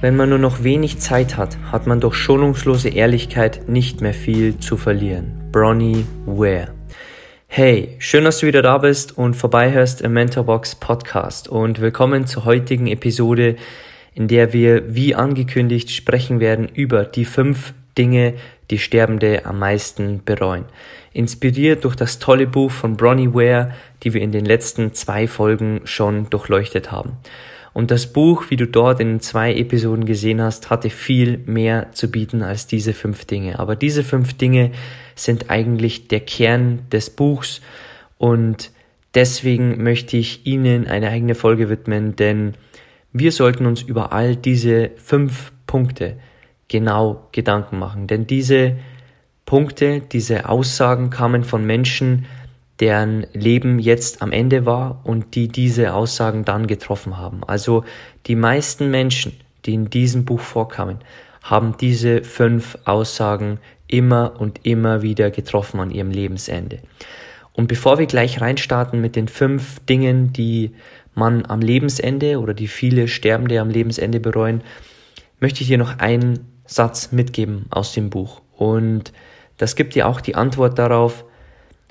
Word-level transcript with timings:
Wenn 0.00 0.16
man 0.16 0.30
nur 0.30 0.38
noch 0.38 0.64
wenig 0.64 0.98
Zeit 0.98 1.36
hat, 1.36 1.58
hat 1.70 1.86
man 1.86 2.00
durch 2.00 2.14
schonungslose 2.14 2.88
Ehrlichkeit 2.88 3.68
nicht 3.68 4.00
mehr 4.00 4.14
viel 4.14 4.56
zu 4.58 4.78
verlieren. 4.78 5.50
Bronnie 5.52 6.06
Ware. 6.24 6.68
Hey, 7.48 7.96
schön, 7.98 8.24
dass 8.24 8.38
du 8.38 8.46
wieder 8.46 8.62
da 8.62 8.78
bist 8.78 9.18
und 9.18 9.34
vorbeihörst 9.34 10.00
im 10.00 10.14
Mentorbox 10.14 10.76
Podcast 10.76 11.48
und 11.48 11.82
willkommen 11.82 12.26
zur 12.26 12.46
heutigen 12.46 12.86
Episode, 12.86 13.56
in 14.14 14.26
der 14.26 14.54
wir, 14.54 14.94
wie 14.94 15.14
angekündigt, 15.14 15.90
sprechen 15.90 16.40
werden 16.40 16.66
über 16.72 17.04
die 17.04 17.26
fünf 17.26 17.74
Dinge, 17.98 18.36
die 18.70 18.78
Sterbende 18.78 19.44
am 19.44 19.58
meisten 19.58 20.22
bereuen. 20.24 20.64
Inspiriert 21.12 21.84
durch 21.84 21.96
das 21.96 22.18
tolle 22.18 22.46
Buch 22.46 22.70
von 22.70 22.96
Bronnie 22.96 23.34
Ware, 23.34 23.74
die 24.02 24.14
wir 24.14 24.22
in 24.22 24.32
den 24.32 24.46
letzten 24.46 24.94
zwei 24.94 25.28
Folgen 25.28 25.82
schon 25.84 26.30
durchleuchtet 26.30 26.90
haben. 26.90 27.18
Und 27.72 27.90
das 27.90 28.12
Buch, 28.12 28.46
wie 28.48 28.56
du 28.56 28.66
dort 28.66 29.00
in 29.00 29.20
zwei 29.20 29.54
Episoden 29.54 30.04
gesehen 30.04 30.42
hast, 30.42 30.70
hatte 30.70 30.90
viel 30.90 31.38
mehr 31.46 31.92
zu 31.92 32.10
bieten 32.10 32.42
als 32.42 32.66
diese 32.66 32.92
fünf 32.92 33.24
Dinge. 33.24 33.58
Aber 33.58 33.76
diese 33.76 34.02
fünf 34.02 34.34
Dinge 34.34 34.72
sind 35.14 35.50
eigentlich 35.50 36.08
der 36.08 36.20
Kern 36.20 36.80
des 36.90 37.10
Buchs 37.10 37.60
und 38.18 38.70
deswegen 39.14 39.82
möchte 39.82 40.16
ich 40.16 40.46
Ihnen 40.46 40.86
eine 40.86 41.10
eigene 41.10 41.34
Folge 41.34 41.68
widmen, 41.68 42.16
denn 42.16 42.54
wir 43.12 43.32
sollten 43.32 43.66
uns 43.66 43.82
über 43.82 44.12
all 44.12 44.36
diese 44.36 44.90
fünf 44.96 45.52
Punkte 45.66 46.16
genau 46.68 47.28
Gedanken 47.32 47.78
machen. 47.78 48.06
Denn 48.06 48.26
diese 48.26 48.76
Punkte, 49.46 50.00
diese 50.00 50.48
Aussagen 50.48 51.10
kamen 51.10 51.42
von 51.44 51.64
Menschen, 51.64 52.26
deren 52.80 53.26
Leben 53.32 53.78
jetzt 53.78 54.22
am 54.22 54.32
Ende 54.32 54.64
war 54.66 55.00
und 55.04 55.34
die 55.34 55.48
diese 55.48 55.92
Aussagen 55.92 56.44
dann 56.44 56.66
getroffen 56.66 57.18
haben. 57.18 57.42
Also 57.46 57.84
die 58.26 58.36
meisten 58.36 58.90
Menschen, 58.90 59.32
die 59.66 59.74
in 59.74 59.90
diesem 59.90 60.24
Buch 60.24 60.40
vorkamen, 60.40 60.98
haben 61.42 61.76
diese 61.78 62.22
fünf 62.22 62.78
Aussagen 62.84 63.58
immer 63.86 64.34
und 64.38 64.60
immer 64.64 65.02
wieder 65.02 65.30
getroffen 65.30 65.80
an 65.80 65.90
ihrem 65.90 66.10
Lebensende. 66.10 66.80
Und 67.52 67.66
bevor 67.66 67.98
wir 67.98 68.06
gleich 68.06 68.40
reinstarten 68.40 69.00
mit 69.00 69.16
den 69.16 69.28
fünf 69.28 69.80
Dingen, 69.80 70.32
die 70.32 70.72
man 71.14 71.44
am 71.46 71.60
Lebensende 71.60 72.38
oder 72.38 72.54
die 72.54 72.68
viele 72.68 73.08
Sterbende 73.08 73.60
am 73.60 73.68
Lebensende 73.68 74.20
bereuen, 74.20 74.62
möchte 75.40 75.62
ich 75.62 75.68
dir 75.68 75.78
noch 75.78 75.98
einen 75.98 76.46
Satz 76.64 77.12
mitgeben 77.12 77.66
aus 77.70 77.92
dem 77.92 78.10
Buch. 78.10 78.40
Und 78.56 79.12
das 79.56 79.76
gibt 79.76 79.94
dir 79.94 80.06
auch 80.06 80.20
die 80.20 80.36
Antwort 80.36 80.78
darauf, 80.78 81.24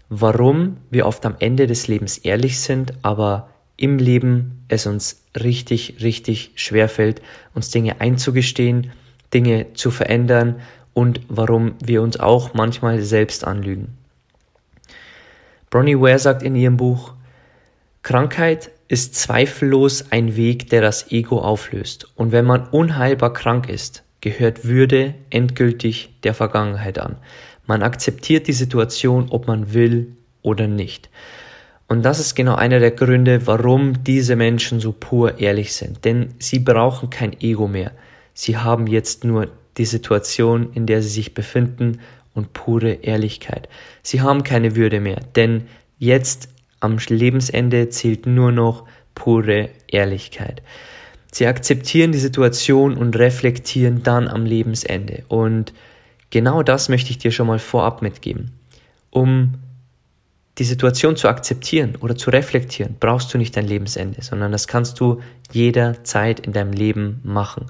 warum 0.10 0.78
wir 0.90 1.06
oft 1.06 1.26
am 1.26 1.36
Ende 1.40 1.68
des 1.68 1.88
Lebens 1.88 2.18
ehrlich 2.18 2.60
sind, 2.60 2.94
aber 3.04 3.50
im 3.78 3.98
Leben 3.98 4.66
es 4.68 4.86
uns 4.86 5.24
richtig, 5.42 5.98
richtig 6.02 6.52
schwer 6.56 6.90
fällt, 6.90 7.22
uns 7.54 7.70
Dinge 7.70 8.02
einzugestehen, 8.02 8.92
Dinge 9.34 9.74
zu 9.74 9.92
verändern 9.92 10.62
und 10.94 11.22
warum 11.30 11.76
wir 11.84 12.02
uns 12.02 12.20
auch 12.20 12.54
manchmal 12.54 13.02
selbst 13.02 13.46
anlügen. 13.46 13.98
Bronnie 15.70 16.00
Ware 16.00 16.20
sagt 16.20 16.44
in 16.44 16.56
ihrem 16.56 16.78
Buch, 16.78 17.14
Krankheit 18.02 18.72
ist 18.88 19.16
zweifellos 19.16 20.12
ein 20.12 20.36
Weg, 20.36 20.70
der 20.72 20.82
das 20.82 21.12
Ego 21.12 21.40
auflöst. 21.40 22.08
Und 22.16 22.32
wenn 22.32 22.46
man 22.46 22.68
unheilbar 22.68 23.34
krank 23.34 23.70
ist, 23.70 24.04
gehört 24.20 24.66
Würde 24.66 25.14
endgültig 25.30 26.16
der 26.24 26.34
Vergangenheit 26.34 26.98
an. 26.98 27.18
Man 27.70 27.84
akzeptiert 27.84 28.48
die 28.48 28.54
Situation, 28.54 29.28
ob 29.30 29.46
man 29.46 29.76
will 29.76 30.16
oder 30.42 30.68
nicht. 30.68 31.08
Und 31.88 32.02
das 32.04 32.20
ist 32.20 32.34
genau 32.34 32.56
einer 32.56 32.80
der 32.80 32.90
Gründe, 32.90 33.46
warum 33.46 34.04
diese 34.04 34.36
Menschen 34.36 34.80
so 34.80 34.92
pur 34.92 35.38
ehrlich 35.38 35.74
sind. 35.74 36.04
Denn 36.04 36.34
sie 36.40 36.58
brauchen 36.58 37.12
kein 37.12 37.40
Ego 37.40 37.68
mehr. 37.68 37.92
Sie 38.34 38.58
haben 38.58 38.88
jetzt 38.88 39.24
nur 39.24 39.50
die 39.78 39.86
Situation, 39.86 40.72
in 40.74 40.88
der 40.88 41.04
sie 41.04 41.10
sich 41.10 41.36
befinden 41.36 42.00
und 42.34 42.54
pure 42.54 42.92
Ehrlichkeit. 43.04 43.70
Sie 44.02 44.20
haben 44.22 44.42
keine 44.42 44.76
Würde 44.76 45.00
mehr, 45.00 45.20
denn 45.36 45.66
jetzt 46.00 46.50
am 46.80 46.98
Lebensende 47.08 47.90
zählt 47.90 48.26
nur 48.26 48.52
noch 48.52 48.86
pure 49.14 49.70
Ehrlichkeit. 49.86 50.64
Sie 51.32 51.46
akzeptieren 51.46 52.14
die 52.14 52.18
Situation 52.18 52.98
und 52.98 53.16
reflektieren 53.16 54.02
dann 54.02 54.28
am 54.28 54.48
Lebensende. 54.48 55.24
Und 55.28 55.72
Genau 56.30 56.64
das 56.64 56.90
möchte 56.90 57.12
ich 57.12 57.18
dir 57.18 57.32
schon 57.32 57.48
mal 57.48 57.60
vorab 57.60 58.02
mitgeben. 58.02 58.52
Um 59.10 59.56
die 60.58 60.64
Situation 60.66 61.16
zu 61.16 61.28
akzeptieren 61.28 61.96
oder 62.02 62.16
zu 62.16 62.30
reflektieren, 62.30 62.98
brauchst 63.00 63.34
du 63.34 63.38
nicht 63.38 63.56
dein 63.56 63.66
Lebensende, 63.66 64.22
sondern 64.22 64.52
das 64.52 64.68
kannst 64.68 65.00
du 65.00 65.22
jederzeit 65.52 66.42
in 66.42 66.52
deinem 66.52 66.74
Leben 66.74 67.22
machen. 67.24 67.68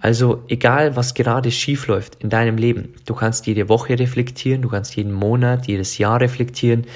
Also 0.00 0.44
egal, 0.46 0.94
was 0.94 1.14
gerade 1.14 1.50
schief 1.50 1.88
läuft 1.88 2.16
in 2.22 2.28
deinem 2.28 2.56
Leben, 2.56 2.94
du 3.06 3.14
kannst 3.14 3.46
jede 3.46 3.68
Woche 3.68 3.98
reflektieren, 3.98 4.62
du 4.62 4.68
kannst 4.68 4.94
jeden 4.94 5.12
Monat, 5.12 5.66
jedes 5.66 5.98
Jahr 5.98 6.20
reflektieren, 6.20 6.86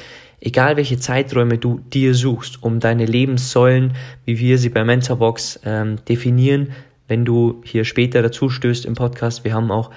egal 0.41 0.77
welche 0.77 0.99
Zeiträume 0.99 1.59
du 1.59 1.81
dir 1.81 2.15
suchst, 2.15 2.63
um 2.63 2.79
deine 2.79 3.07
Lebenssäulen, 3.07 3.95
wie 4.25 4.39
wir 4.39 4.59
sie 4.59 4.69
bei 4.69 4.85
Mentorbox 4.85 5.61
ähm, 5.65 5.97
definieren, 6.09 6.73
wenn 7.09 7.25
du 7.25 7.61
hier 7.65 7.85
später 7.85 8.23
dazu 8.23 8.49
stößt 8.51 8.85
im 8.85 8.95
Podcast, 8.95 9.45
wir 9.45 9.55
haben 9.55 9.73
auch 9.73 9.91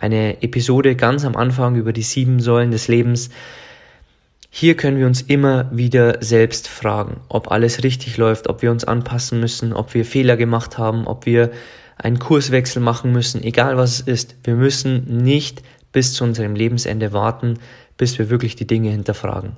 eine 0.00 0.42
Episode 0.42 0.96
ganz 0.96 1.24
am 1.24 1.36
Anfang 1.36 1.76
über 1.76 1.92
die 1.92 2.02
sieben 2.02 2.40
Säulen 2.40 2.70
des 2.70 2.88
Lebens. 2.88 3.30
Hier 4.50 4.76
können 4.76 4.98
wir 4.98 5.06
uns 5.06 5.22
immer 5.22 5.70
wieder 5.70 6.22
selbst 6.22 6.66
fragen, 6.66 7.20
ob 7.28 7.52
alles 7.52 7.84
richtig 7.84 8.16
läuft, 8.16 8.48
ob 8.48 8.62
wir 8.62 8.70
uns 8.70 8.84
anpassen 8.84 9.38
müssen, 9.38 9.72
ob 9.72 9.94
wir 9.94 10.04
Fehler 10.04 10.36
gemacht 10.36 10.78
haben, 10.78 11.06
ob 11.06 11.26
wir 11.26 11.52
einen 11.96 12.18
Kurswechsel 12.18 12.82
machen 12.82 13.12
müssen, 13.12 13.42
egal 13.44 13.76
was 13.76 13.92
es 13.92 14.00
ist. 14.00 14.36
Wir 14.42 14.54
müssen 14.54 15.18
nicht 15.18 15.62
bis 15.92 16.14
zu 16.14 16.24
unserem 16.24 16.56
Lebensende 16.56 17.12
warten, 17.12 17.58
bis 17.96 18.18
wir 18.18 18.30
wirklich 18.30 18.56
die 18.56 18.66
Dinge 18.66 18.90
hinterfragen. 18.90 19.52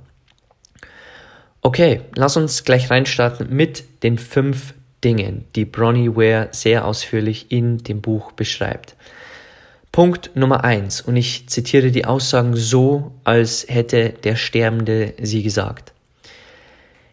Okay, 1.62 2.00
lass 2.16 2.36
uns 2.36 2.64
gleich 2.64 2.90
reinstarten 2.90 3.54
mit 3.54 3.84
den 4.02 4.18
fünf 4.18 4.74
Dingen, 5.04 5.44
die 5.54 5.64
Bronnie 5.64 6.14
Ware 6.16 6.48
sehr 6.50 6.84
ausführlich 6.84 7.46
in 7.50 7.78
dem 7.78 8.00
Buch 8.00 8.32
beschreibt. 8.32 8.96
Punkt 9.92 10.30
Nummer 10.34 10.64
eins, 10.64 11.02
und 11.02 11.16
ich 11.16 11.50
zitiere 11.50 11.90
die 11.90 12.06
Aussagen 12.06 12.56
so, 12.56 13.12
als 13.24 13.66
hätte 13.68 14.14
der 14.24 14.36
Sterbende 14.36 15.12
sie 15.20 15.42
gesagt. 15.42 15.92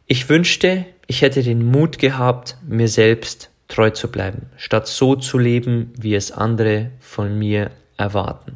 Ich 0.08 0.30
wünschte, 0.30 0.86
ich 1.06 1.22
hätte 1.22 1.44
den 1.44 1.66
Mut 1.66 2.00
gehabt, 2.00 2.56
mir 2.66 2.88
selbst 2.88 3.50
treu 3.68 3.90
zu 3.90 4.10
bleiben, 4.10 4.44
statt 4.56 4.88
so 4.88 5.18
zu 5.18 5.38
leben, 5.38 5.92
wie 6.00 6.16
es 6.16 6.32
andere 6.32 6.92
von 7.02 7.38
mir 7.38 7.72
erwarten. 7.98 8.56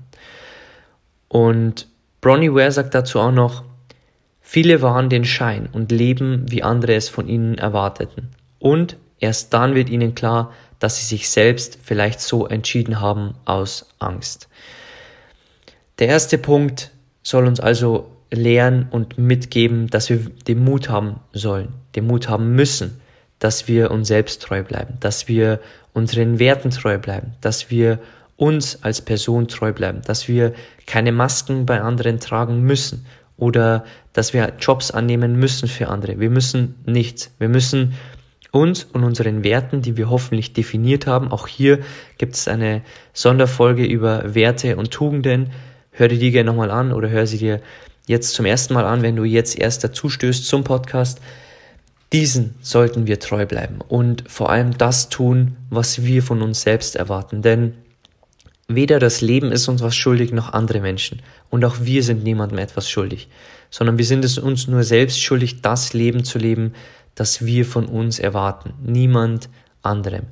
Und 1.28 1.90
Bronnie 2.22 2.54
Ware 2.54 2.72
sagt 2.72 2.96
dazu 2.96 3.20
auch 3.20 3.34
noch, 3.34 3.66
viele 4.40 4.82
wahren 4.82 5.10
den 5.10 5.26
Schein 5.26 5.68
und 5.74 5.92
leben, 5.92 6.50
wie 6.50 6.64
andere 6.64 6.96
es 6.96 7.10
von 7.10 7.28
ihnen 7.28 7.58
erwarteten. 7.58 8.30
Und 8.58 8.96
erst 9.20 9.54
dann 9.54 9.76
wird 9.76 9.90
ihnen 9.90 10.16
klar, 10.16 10.54
dass 10.84 10.98
sie 10.98 11.06
sich 11.06 11.30
selbst 11.30 11.80
vielleicht 11.82 12.20
so 12.20 12.46
entschieden 12.46 13.00
haben 13.00 13.36
aus 13.46 13.86
Angst. 14.00 14.50
Der 15.98 16.10
erste 16.10 16.38
Punkt 16.38 16.92
soll 17.22 17.48
uns 17.48 17.62
also 17.62 18.12
lehren 18.32 18.88
und 18.92 19.18
mitgeben, 19.18 19.88
dass 19.88 20.10
wir 20.10 20.18
den 20.46 20.62
Mut 20.62 20.90
haben 20.90 21.22
sollen, 21.32 21.70
den 21.96 22.06
Mut 22.06 22.28
haben 22.28 22.54
müssen, 22.54 23.00
dass 23.40 23.70
wir 23.70 23.92
uns 23.92 24.10
selbst 24.10 24.42
treu 24.42 24.62
bleiben, 24.62 24.98
dass 25.00 25.30
wir 25.30 25.62
unseren 25.94 26.38
Werten 26.38 26.72
treu 26.72 26.98
bleiben, 26.98 27.32
dass 27.40 27.72
wir 27.72 28.00
uns 28.36 28.84
als 28.84 29.00
Person 29.00 29.48
treu 29.48 29.72
bleiben, 29.72 30.02
dass 30.06 30.28
wir 30.28 30.54
keine 30.86 31.14
Masken 31.14 31.66
bei 31.66 31.80
anderen 31.80 32.20
tragen 32.20 32.62
müssen 32.62 33.06
oder 33.38 33.86
dass 34.12 34.34
wir 34.34 34.52
Jobs 34.60 34.92
annehmen 34.92 35.38
müssen 35.40 35.70
für 35.70 35.88
andere. 35.88 36.20
Wir 36.20 36.30
müssen 36.30 36.76
nichts. 36.86 37.32
Wir 37.40 37.48
müssen 37.48 37.94
uns 38.54 38.84
und 38.94 39.04
unseren 39.04 39.44
Werten, 39.44 39.82
die 39.82 39.98
wir 39.98 40.10
hoffentlich 40.10 40.54
definiert 40.54 41.08
haben. 41.08 41.32
Auch 41.32 41.48
hier 41.48 41.80
gibt 42.18 42.36
es 42.36 42.48
eine 42.48 42.84
Sonderfolge 43.12 43.84
über 43.84 44.36
Werte 44.36 44.78
und 44.78 44.92
Tugenden. 44.92 45.50
Hör 45.92 46.08
dir 46.08 46.20
die 46.20 46.32
gerne 46.32 46.52
nochmal 46.52 46.70
an 46.70 46.94
oder 46.94 47.10
hör 47.10 47.26
sie 47.26 47.40
dir 47.40 47.62
jetzt 48.06 48.34
zum 48.34 48.46
ersten 48.46 48.76
Mal 48.76 48.86
an, 48.86 49.02
wenn 49.02 49.16
du 49.16 49.24
jetzt 49.24 49.60
erst 49.60 49.84
dazu 49.84 50.08
stößt 50.08 50.46
zum 50.46 50.64
Podcast. 50.64 51.20
Diesen 52.12 52.54
sollten 52.62 53.08
wir 53.08 53.20
treu 53.20 53.48
bleiben 53.48 53.80
und 53.88 54.24
vor 54.28 54.52
allem 54.52 54.78
das 54.78 55.10
tun, 55.10 55.56
was 55.72 56.04
wir 56.04 56.22
von 56.22 56.44
uns 56.44 56.62
selbst 56.62 56.96
erwarten. 56.96 57.42
Denn 57.42 57.74
Weder 58.68 59.00
das 59.00 59.20
Leben 59.22 59.52
ist 59.52 59.68
uns 59.68 59.82
was 59.82 59.96
schuldig, 59.96 60.32
noch 60.32 60.54
andere 60.54 60.80
Menschen. 60.80 61.22
Und 61.50 61.66
auch 61.66 61.78
wir 61.82 62.02
sind 62.02 62.24
niemandem 62.24 62.60
etwas 62.60 62.90
schuldig, 62.90 63.28
sondern 63.70 63.98
wir 63.98 64.06
sind 64.06 64.24
es 64.24 64.38
uns 64.38 64.68
nur 64.68 64.84
selbst 64.84 65.22
schuldig, 65.22 65.62
das 65.62 65.94
Leben 65.94 66.24
zu 66.24 66.40
leben, 66.40 66.74
das 67.16 67.46
wir 67.46 67.66
von 67.66 67.86
uns 67.86 68.20
erwarten. 68.20 68.74
Niemand 68.84 69.50
anderem. 69.82 70.26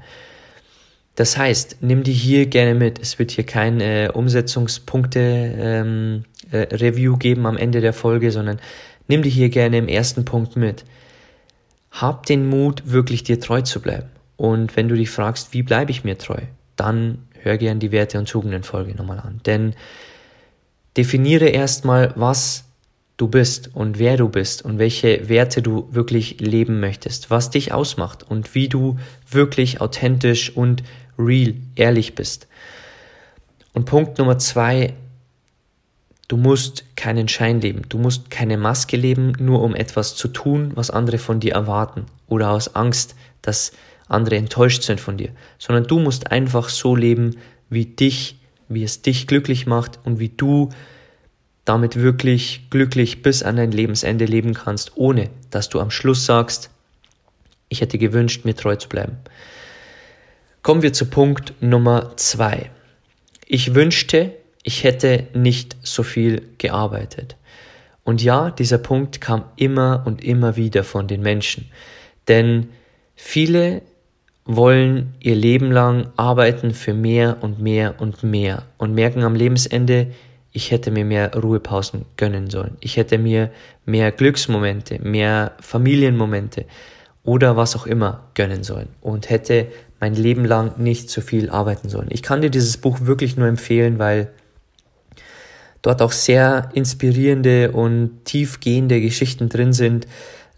Das 1.15 1.37
heißt, 1.37 1.77
nimm 1.81 2.03
die 2.03 2.13
hier 2.13 2.45
gerne 2.45 2.73
mit. 2.73 2.99
Es 2.99 3.19
wird 3.19 3.31
hier 3.31 3.45
kein 3.45 3.81
äh, 3.81 4.09
Umsetzungspunkte-Review 4.13 7.11
ähm, 7.11 7.15
äh, 7.15 7.19
geben 7.19 7.45
am 7.45 7.57
Ende 7.57 7.81
der 7.81 7.93
Folge, 7.93 8.31
sondern 8.31 8.59
nimm 9.07 9.21
die 9.21 9.29
hier 9.29 9.49
gerne 9.49 9.77
im 9.77 9.87
ersten 9.87 10.25
Punkt 10.25 10.55
mit. 10.55 10.85
Hab 11.91 12.25
den 12.25 12.47
Mut, 12.47 12.83
wirklich 12.85 13.23
dir 13.23 13.39
treu 13.39 13.61
zu 13.61 13.81
bleiben. 13.81 14.09
Und 14.37 14.77
wenn 14.77 14.87
du 14.87 14.95
dich 14.95 15.09
fragst, 15.09 15.53
wie 15.53 15.63
bleibe 15.63 15.91
ich 15.91 16.03
mir 16.03 16.17
treu, 16.17 16.41
dann 16.75 17.19
hör 17.41 17.57
gern 17.57 17.79
die 17.79 17.91
Werte- 17.91 18.17
und 18.17 18.29
Tugenden-Folge 18.29 18.95
nochmal 18.95 19.19
an. 19.19 19.41
Denn 19.45 19.75
definiere 20.97 21.49
erstmal, 21.49 22.13
was 22.15 22.65
du 23.21 23.27
bist 23.27 23.69
und 23.75 23.99
wer 23.99 24.17
du 24.17 24.29
bist 24.29 24.65
und 24.65 24.79
welche 24.79 25.29
Werte 25.29 25.61
du 25.61 25.87
wirklich 25.91 26.39
leben 26.39 26.79
möchtest, 26.79 27.29
was 27.29 27.51
dich 27.51 27.71
ausmacht 27.71 28.23
und 28.27 28.55
wie 28.55 28.67
du 28.67 28.97
wirklich 29.29 29.79
authentisch 29.79 30.57
und 30.57 30.81
real, 31.19 31.53
ehrlich 31.75 32.15
bist. 32.15 32.47
Und 33.73 33.85
Punkt 33.85 34.17
Nummer 34.17 34.39
zwei, 34.39 34.95
du 36.29 36.35
musst 36.35 36.97
keinen 36.97 37.27
Schein 37.27 37.61
leben, 37.61 37.83
du 37.89 37.99
musst 37.99 38.31
keine 38.31 38.57
Maske 38.57 38.97
leben, 38.97 39.33
nur 39.37 39.61
um 39.61 39.75
etwas 39.75 40.15
zu 40.15 40.27
tun, 40.27 40.71
was 40.73 40.89
andere 40.89 41.19
von 41.19 41.39
dir 41.39 41.53
erwarten 41.53 42.07
oder 42.27 42.49
aus 42.49 42.75
Angst, 42.75 43.13
dass 43.43 43.71
andere 44.07 44.37
enttäuscht 44.37 44.81
sind 44.81 44.99
von 44.99 45.17
dir, 45.17 45.29
sondern 45.59 45.83
du 45.83 45.99
musst 45.99 46.31
einfach 46.31 46.69
so 46.69 46.95
leben, 46.95 47.37
wie 47.69 47.85
dich, 47.85 48.39
wie 48.67 48.83
es 48.83 49.03
dich 49.03 49.27
glücklich 49.27 49.67
macht 49.67 49.99
und 50.05 50.19
wie 50.19 50.29
du 50.29 50.69
damit 51.71 51.95
wirklich 51.95 52.67
glücklich 52.69 53.21
bis 53.21 53.43
an 53.43 53.55
dein 53.55 53.71
Lebensende 53.71 54.25
leben 54.25 54.53
kannst, 54.53 54.97
ohne 54.97 55.29
dass 55.51 55.69
du 55.69 55.79
am 55.79 55.89
Schluss 55.89 56.25
sagst, 56.25 56.69
ich 57.69 57.79
hätte 57.79 57.97
gewünscht, 57.97 58.43
mir 58.43 58.57
treu 58.57 58.75
zu 58.75 58.89
bleiben. 58.89 59.15
Kommen 60.63 60.81
wir 60.81 60.91
zu 60.91 61.05
Punkt 61.05 61.53
Nummer 61.61 62.17
zwei. 62.17 62.71
Ich 63.45 63.73
wünschte, 63.73 64.33
ich 64.63 64.83
hätte 64.83 65.27
nicht 65.33 65.77
so 65.81 66.03
viel 66.03 66.41
gearbeitet. 66.57 67.37
Und 68.03 68.21
ja, 68.21 68.51
dieser 68.51 68.77
Punkt 68.77 69.21
kam 69.21 69.45
immer 69.55 70.03
und 70.05 70.21
immer 70.21 70.57
wieder 70.57 70.83
von 70.83 71.07
den 71.07 71.21
Menschen. 71.21 71.71
Denn 72.27 72.67
viele 73.15 73.81
wollen 74.43 75.13
ihr 75.21 75.35
Leben 75.35 75.71
lang 75.71 76.11
arbeiten 76.17 76.73
für 76.73 76.93
mehr 76.93 77.37
und 77.39 77.61
mehr 77.61 78.01
und 78.01 78.23
mehr 78.23 78.63
und 78.77 78.93
merken 78.93 79.23
am 79.23 79.35
Lebensende, 79.35 80.11
ich 80.51 80.71
hätte 80.71 80.91
mir 80.91 81.05
mehr 81.05 81.33
Ruhepausen 81.33 82.05
gönnen 82.17 82.49
sollen. 82.49 82.77
Ich 82.81 82.97
hätte 82.97 83.17
mir 83.17 83.51
mehr 83.85 84.11
Glücksmomente, 84.11 84.99
mehr 84.99 85.53
Familienmomente 85.59 86.65
oder 87.23 87.55
was 87.55 87.75
auch 87.75 87.85
immer 87.85 88.27
gönnen 88.33 88.63
sollen 88.63 88.89
und 89.01 89.29
hätte 89.29 89.67
mein 89.99 90.15
Leben 90.15 90.45
lang 90.45 90.77
nicht 90.77 91.09
so 91.09 91.21
viel 91.21 91.49
arbeiten 91.49 91.87
sollen. 91.87 92.07
Ich 92.09 92.23
kann 92.23 92.41
dir 92.41 92.49
dieses 92.49 92.77
Buch 92.77 93.01
wirklich 93.01 93.37
nur 93.37 93.47
empfehlen, 93.47 93.99
weil 93.99 94.31
dort 95.81 96.01
auch 96.01 96.11
sehr 96.11 96.69
inspirierende 96.73 97.71
und 97.71 98.25
tiefgehende 98.25 98.99
Geschichten 98.99 99.49
drin 99.49 99.73
sind. 99.73 100.07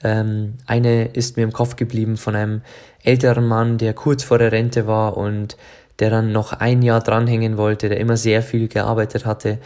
Ähm, 0.03 0.55
eine 0.65 1.05
ist 1.05 1.37
mir 1.37 1.43
im 1.43 1.53
Kopf 1.53 1.75
geblieben 1.75 2.17
von 2.17 2.35
einem 2.35 2.61
älteren 3.03 3.45
Mann, 3.45 3.77
der 3.77 3.93
kurz 3.93 4.23
vor 4.23 4.37
der 4.37 4.51
Rente 4.51 4.87
war 4.87 5.17
und 5.17 5.57
der 5.99 6.09
dann 6.09 6.31
noch 6.31 6.53
ein 6.53 6.81
Jahr 6.81 7.01
dranhängen 7.01 7.57
wollte, 7.57 7.89
der 7.89 7.99
immer 7.99 8.17
sehr 8.17 8.41
viel 8.41 8.67
gearbeitet 8.67 9.25
hatte. 9.25 9.59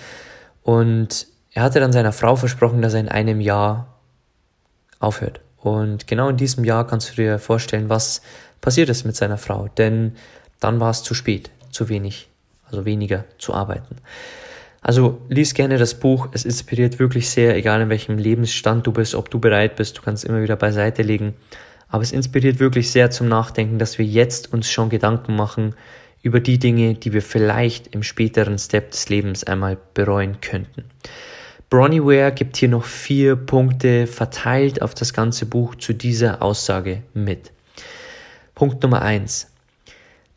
Und 0.63 1.27
er 1.53 1.63
hatte 1.63 1.79
dann 1.79 1.94
seiner 1.94 2.12
Frau 2.12 2.35
versprochen, 2.35 2.81
dass 2.81 2.94
er 2.94 3.00
in 3.00 3.09
einem 3.09 3.41
Jahr 3.41 4.00
aufhört. 5.00 5.41
Und 5.57 6.07
genau 6.07 6.29
in 6.29 6.38
diesem 6.38 6.63
Jahr 6.63 6.85
kannst 6.85 7.12
du 7.12 7.15
dir 7.15 7.39
vorstellen, 7.39 7.89
was 7.89 8.21
passiert 8.62 8.89
ist 8.89 9.06
mit 9.06 9.15
seiner 9.15 9.38
Frau. 9.38 9.68
Denn 9.77 10.15
dann 10.59 10.79
war 10.79 10.91
es 10.91 11.03
zu 11.03 11.13
spät, 11.13 11.50
zu 11.71 11.89
wenig, 11.89 12.30
also 12.69 12.85
weniger 12.85 13.25
zu 13.38 13.53
arbeiten. 13.53 13.97
Also 14.81 15.19
lies 15.27 15.53
gerne 15.53 15.77
das 15.77 15.95
Buch, 15.95 16.30
es 16.31 16.45
inspiriert 16.45 17.00
wirklich 17.00 17.30
sehr, 17.30 17.56
egal 17.56 17.81
in 17.81 17.89
welchem 17.89 18.18
Lebensstand 18.18 18.85
du 18.88 18.91
bist, 18.91 19.15
ob 19.15 19.30
du 19.30 19.39
bereit 19.39 19.75
bist, 19.75 19.97
du 19.97 20.01
kannst 20.01 20.23
immer 20.23 20.41
wieder 20.41 20.56
beiseite 20.56 21.01
legen. 21.01 21.33
Aber 21.89 22.03
es 22.03 22.12
inspiriert 22.12 22.59
wirklich 22.59 22.91
sehr 22.91 23.09
zum 23.12 23.27
Nachdenken, 23.27 23.80
dass 23.80 23.97
wir 23.97 24.06
jetzt 24.06 24.53
uns 24.53 24.69
schon 24.69 24.89
Gedanken 24.89 25.35
machen 25.35 25.75
über 26.27 26.41
die 26.41 26.59
Dinge, 26.59 26.94
die 26.94 27.13
wir 27.13 27.21
vielleicht 27.21 27.95
im 27.95 28.03
späteren 28.03 28.59
Step 28.59 28.91
des 28.91 29.07
Lebens 29.07 29.45
einmal 29.45 29.77
bereuen 29.94 30.41
könnten. 30.41 30.83
Bronnie 31.69 32.01
Ware 32.01 32.33
gibt 32.33 32.57
hier 32.57 32.68
noch 32.68 32.83
vier 32.83 33.38
Punkte 33.38 34.07
verteilt 34.07 34.81
auf 34.81 34.94
das 34.94 35.13
ganze 35.13 35.45
Buch 35.45 35.75
zu 35.75 35.94
dieser 35.94 36.41
Aussage 36.41 37.03
mit. 37.13 37.53
Punkt 38.56 38.83
Nummer 38.83 39.01
eins: 39.03 39.50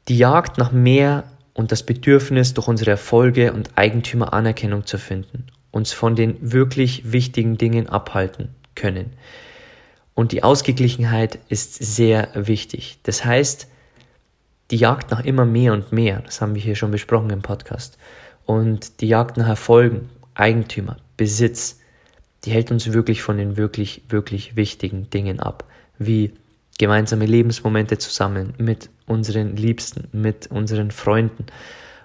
Die 0.07 0.17
Jagd 0.17 0.59
nach 0.59 0.71
mehr 0.71 1.25
und 1.55 1.73
das 1.73 1.83
Bedürfnis, 1.83 2.55
durch 2.55 2.69
unsere 2.69 2.93
Erfolge 2.93 3.53
und 3.53 3.71
Eigentümer 3.77 4.33
Anerkennung 4.33 4.87
zu 4.87 4.97
finden, 4.97 5.47
uns 5.73 5.93
von 5.93 6.15
den 6.15 6.37
wirklich 6.41 7.11
wichtigen 7.11 7.59
Dingen 7.59 7.89
abhalten 7.89 8.55
können. 8.77 9.13
Und 10.15 10.31
die 10.31 10.45
Ausgeglichenheit 10.45 11.41
ist 11.49 11.75
sehr 11.75 12.29
wichtig. 12.35 13.01
Das 13.03 13.25
heißt, 13.25 13.67
die 14.71 14.77
Jagd 14.77 15.11
nach 15.11 15.25
immer 15.25 15.45
mehr 15.45 15.73
und 15.73 15.93
mehr, 15.93 16.21
das 16.21 16.41
haben 16.41 16.55
wir 16.55 16.63
hier 16.63 16.77
schon 16.77 16.91
besprochen 16.91 17.31
im 17.31 17.43
Podcast, 17.43 17.99
und 18.47 19.01
die 19.01 19.09
Jagd 19.09 19.37
nach 19.37 19.49
Erfolgen, 19.49 20.09
Eigentümer, 20.35 20.97
Besitz, 21.17 21.81
die 22.45 22.51
hält 22.51 22.71
uns 22.71 22.93
wirklich 22.93 23.23
von 23.23 23.37
den 23.37 23.57
wirklich, 23.57 24.03
wirklich 24.09 24.57
wichtigen 24.57 25.11
Dingen 25.11 25.41
ab, 25.41 25.65
wie 25.99 26.33
gemeinsame 26.79 27.27
Lebensmomente 27.27 27.99
zu 27.99 28.11
sammeln 28.11 28.55
mit 28.57 28.89
unseren 29.07 29.57
Liebsten, 29.57 30.09
mit 30.13 30.47
unseren 30.51 30.91
Freunden. 30.91 31.47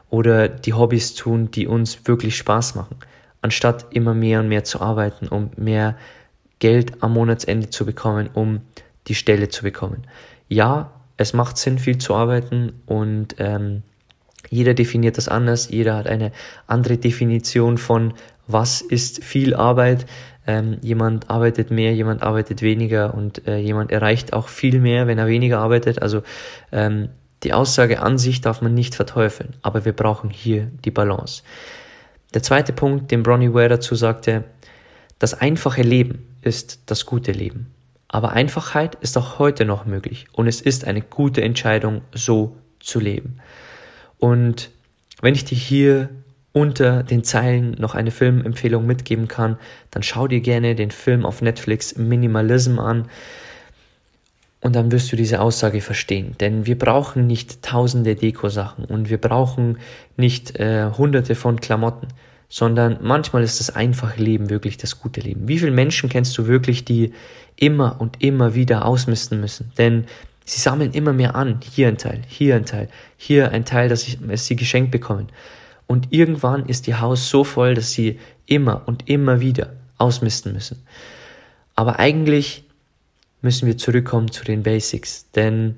Oder 0.09 0.49
die 0.49 0.73
Hobbys 0.73 1.15
tun, 1.15 1.49
die 1.51 1.67
uns 1.67 2.05
wirklich 2.05 2.35
Spaß 2.35 2.75
machen, 2.75 2.97
anstatt 3.41 3.85
immer 3.91 4.13
mehr 4.13 4.41
und 4.41 4.49
mehr 4.49 4.65
zu 4.65 4.81
arbeiten, 4.81 5.29
um 5.29 5.51
mehr 5.55 5.97
Geld 6.59 7.01
am 7.01 7.13
Monatsende 7.13 7.69
zu 7.69 7.85
bekommen, 7.85 8.29
um 8.33 8.61
die 9.07 9.15
Stelle 9.15 9.49
zu 9.49 9.63
bekommen. 9.63 10.03
Ja, 10.49 10.91
es 11.17 11.33
macht 11.33 11.57
Sinn, 11.57 11.79
viel 11.79 11.97
zu 11.97 12.13
arbeiten 12.13 12.73
und 12.85 13.35
ähm, 13.39 13.83
jeder 14.49 14.73
definiert 14.73 15.17
das 15.17 15.27
anders, 15.27 15.69
jeder 15.69 15.95
hat 15.95 16.07
eine 16.07 16.31
andere 16.67 16.97
Definition 16.97 17.77
von, 17.77 18.13
was 18.47 18.81
ist 18.81 19.23
viel 19.23 19.55
Arbeit. 19.55 20.05
Ähm, 20.47 20.77
jemand 20.81 21.29
arbeitet 21.29 21.71
mehr, 21.71 21.93
jemand 21.93 22.21
arbeitet 22.21 22.61
weniger 22.61 23.15
und 23.15 23.47
äh, 23.47 23.57
jemand 23.57 23.91
erreicht 23.91 24.33
auch 24.33 24.47
viel 24.47 24.79
mehr, 24.79 25.07
wenn 25.07 25.17
er 25.17 25.27
weniger 25.27 25.59
arbeitet. 25.59 26.01
Also 26.01 26.21
ähm, 26.71 27.09
die 27.43 27.53
Aussage 27.53 28.01
an 28.01 28.17
sich 28.17 28.41
darf 28.41 28.61
man 28.61 28.73
nicht 28.73 28.93
verteufeln, 28.93 29.55
aber 29.61 29.85
wir 29.85 29.93
brauchen 29.93 30.29
hier 30.29 30.71
die 30.83 30.91
Balance. 30.91 31.41
Der 32.33 32.43
zweite 32.43 32.73
Punkt, 32.73 33.11
den 33.11 33.23
Bronnie 33.23 33.53
Ware 33.53 33.69
dazu 33.69 33.95
sagte, 33.95 34.43
das 35.19 35.33
einfache 35.33 35.81
Leben 35.81 36.27
ist 36.41 36.81
das 36.85 37.05
gute 37.05 37.31
Leben. 37.31 37.71
Aber 38.07 38.31
Einfachheit 38.31 38.95
ist 38.95 39.17
auch 39.17 39.39
heute 39.39 39.65
noch 39.65 39.85
möglich 39.85 40.27
und 40.31 40.47
es 40.47 40.61
ist 40.61 40.85
eine 40.85 41.01
gute 41.01 41.41
Entscheidung, 41.41 42.01
so 42.13 42.55
zu 42.79 42.99
leben. 42.99 43.39
Und 44.17 44.69
wenn 45.21 45.33
ich 45.33 45.45
dir 45.45 45.57
hier 45.57 46.09
unter 46.53 47.03
den 47.03 47.23
Zeilen 47.23 47.71
noch 47.79 47.95
eine 47.95 48.11
Filmempfehlung 48.11 48.85
mitgeben 48.85 49.27
kann, 49.27 49.57
dann 49.91 50.03
schau 50.03 50.27
dir 50.27 50.39
gerne 50.39 50.75
den 50.75 50.91
Film 50.91 51.25
auf 51.25 51.41
Netflix 51.41 51.97
Minimalism 51.97 52.79
an 52.79 53.09
und 54.61 54.75
dann 54.75 54.91
wirst 54.91 55.11
du 55.11 55.15
diese 55.15 55.41
Aussage 55.41 55.81
verstehen. 55.81 56.35
Denn 56.39 56.65
wir 56.65 56.77
brauchen 56.77 57.27
nicht 57.27 57.61
tausende 57.61 58.15
Deko-Sachen 58.15 58.85
und 58.85 59.09
wir 59.09 59.19
brauchen 59.19 59.79
nicht 60.17 60.57
äh, 60.59 60.89
hunderte 60.97 61.35
von 61.35 61.59
Klamotten, 61.59 62.07
sondern 62.49 62.99
manchmal 63.01 63.43
ist 63.43 63.59
das 63.59 63.75
einfache 63.75 64.21
Leben 64.21 64.49
wirklich 64.49 64.77
das 64.77 64.99
gute 64.99 65.21
Leben. 65.21 65.47
Wie 65.47 65.59
viele 65.59 65.71
Menschen 65.71 66.09
kennst 66.09 66.37
du 66.37 66.47
wirklich, 66.47 66.85
die 66.85 67.13
immer 67.55 67.99
und 67.99 68.21
immer 68.21 68.55
wieder 68.55 68.85
ausmisten 68.85 69.39
müssen? 69.39 69.71
Denn 69.77 70.05
sie 70.45 70.59
sammeln 70.59 70.91
immer 70.91 71.13
mehr 71.13 71.35
an. 71.35 71.59
Hier 71.61 71.87
ein 71.87 71.97
Teil, 71.97 72.21
hier 72.27 72.55
ein 72.55 72.65
Teil, 72.65 72.89
hier 73.17 73.51
ein 73.51 73.65
Teil, 73.65 73.89
das 73.89 74.05
sie 74.45 74.55
geschenkt 74.55 74.91
bekommen. 74.91 75.27
Und 75.87 76.11
irgendwann 76.11 76.65
ist 76.65 76.87
ihr 76.87 77.01
Haus 77.01 77.29
so 77.29 77.43
voll, 77.43 77.73
dass 77.73 77.91
sie 77.91 78.19
immer 78.45 78.83
und 78.85 79.09
immer 79.09 79.39
wieder 79.39 79.73
ausmisten 79.97 80.53
müssen. 80.53 80.83
Aber 81.75 81.99
eigentlich 81.99 82.63
müssen 83.41 83.67
wir 83.67 83.77
zurückkommen 83.77 84.31
zu 84.31 84.43
den 84.43 84.63
Basics, 84.63 85.29
denn 85.31 85.75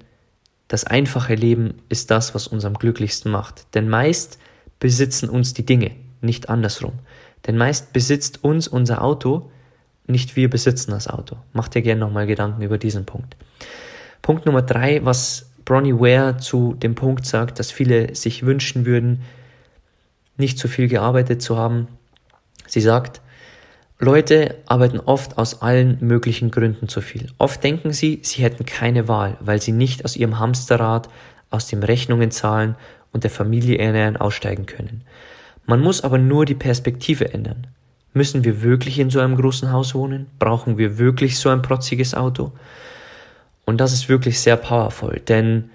das 0.68 0.84
einfache 0.84 1.36
Leben 1.36 1.76
ist 1.90 2.12
das, 2.12 2.36
was 2.36 2.48
uns 2.48 2.66
am 2.66 2.74
glücklichsten 2.74 3.32
macht. 3.32 3.66
Denn 3.74 3.90
meist 3.90 4.38
besitzen 4.80 5.30
uns 5.30 5.54
die 5.54 5.66
Dinge, 5.66 5.92
nicht 6.22 6.50
andersrum. 6.50 6.94
Denn 7.46 7.58
meist 7.58 7.94
besitzt 7.94 8.44
uns 8.44 8.68
unser 8.68 9.04
Auto, 9.04 9.52
nicht 10.08 10.36
wir 10.36 10.50
besitzen 10.50 10.92
das 10.92 11.08
Auto. 11.08 11.38
Mach 11.54 11.68
dir 11.68 11.82
gerne 11.82 12.02
nochmal 12.02 12.28
Gedanken 12.28 12.62
über 12.62 12.78
diesen 12.78 13.06
Punkt. 13.06 13.36
Punkt 14.22 14.46
Nummer 14.46 14.62
drei, 14.62 15.04
was 15.04 15.52
Bronnie 15.66 15.94
Ware 15.94 16.38
zu 16.38 16.74
dem 16.76 16.96
Punkt 16.96 17.26
sagt, 17.26 17.60
dass 17.60 17.72
viele 17.72 18.16
sich 18.16 18.46
wünschen 18.46 18.86
würden, 18.86 19.24
nicht 20.38 20.58
so 20.58 20.68
viel 20.68 20.88
gearbeitet 20.88 21.42
zu 21.42 21.58
haben. 21.58 21.88
Sie 22.68 22.82
sagt, 22.82 23.22
Leute 24.00 24.56
arbeiten 24.68 25.00
oft 25.00 25.38
aus 25.38 25.62
allen 25.62 25.98
möglichen 26.02 26.52
Gründen 26.52 26.88
zu 26.88 27.02
viel. 27.02 27.32
Oft 27.38 27.64
denken 27.64 27.94
sie, 27.94 28.20
sie 28.24 28.44
hätten 28.44 28.66
keine 28.66 29.08
Wahl, 29.08 29.38
weil 29.40 29.62
sie 29.62 29.72
nicht 29.72 30.06
aus 30.06 30.16
ihrem 30.16 30.40
Hamsterrad, 30.40 31.10
aus 31.50 31.68
dem 31.68 31.82
Rechnungen 31.82 32.30
zahlen 32.32 32.76
und 33.12 33.24
der 33.24 33.32
Familie 33.32 33.78
ernähren 33.80 34.16
aussteigen 34.16 34.68
können. 34.68 35.02
Man 35.68 35.82
muss 35.82 36.02
aber 36.02 36.18
nur 36.18 36.46
die 36.46 36.56
Perspektive 36.56 37.34
ändern. 37.34 37.68
Müssen 38.14 38.44
wir 38.44 38.64
wirklich 38.64 38.98
in 38.98 39.10
so 39.10 39.20
einem 39.20 39.36
großen 39.36 39.72
Haus 39.72 39.94
wohnen? 39.94 40.28
Brauchen 40.40 40.78
wir 40.78 40.98
wirklich 40.98 41.38
so 41.38 41.50
ein 41.50 41.62
protziges 41.62 42.16
Auto? 42.16 42.54
Und 43.66 43.80
das 43.80 43.92
ist 43.92 44.08
wirklich 44.08 44.40
sehr 44.40 44.56
powerful, 44.56 45.22
denn 45.28 45.70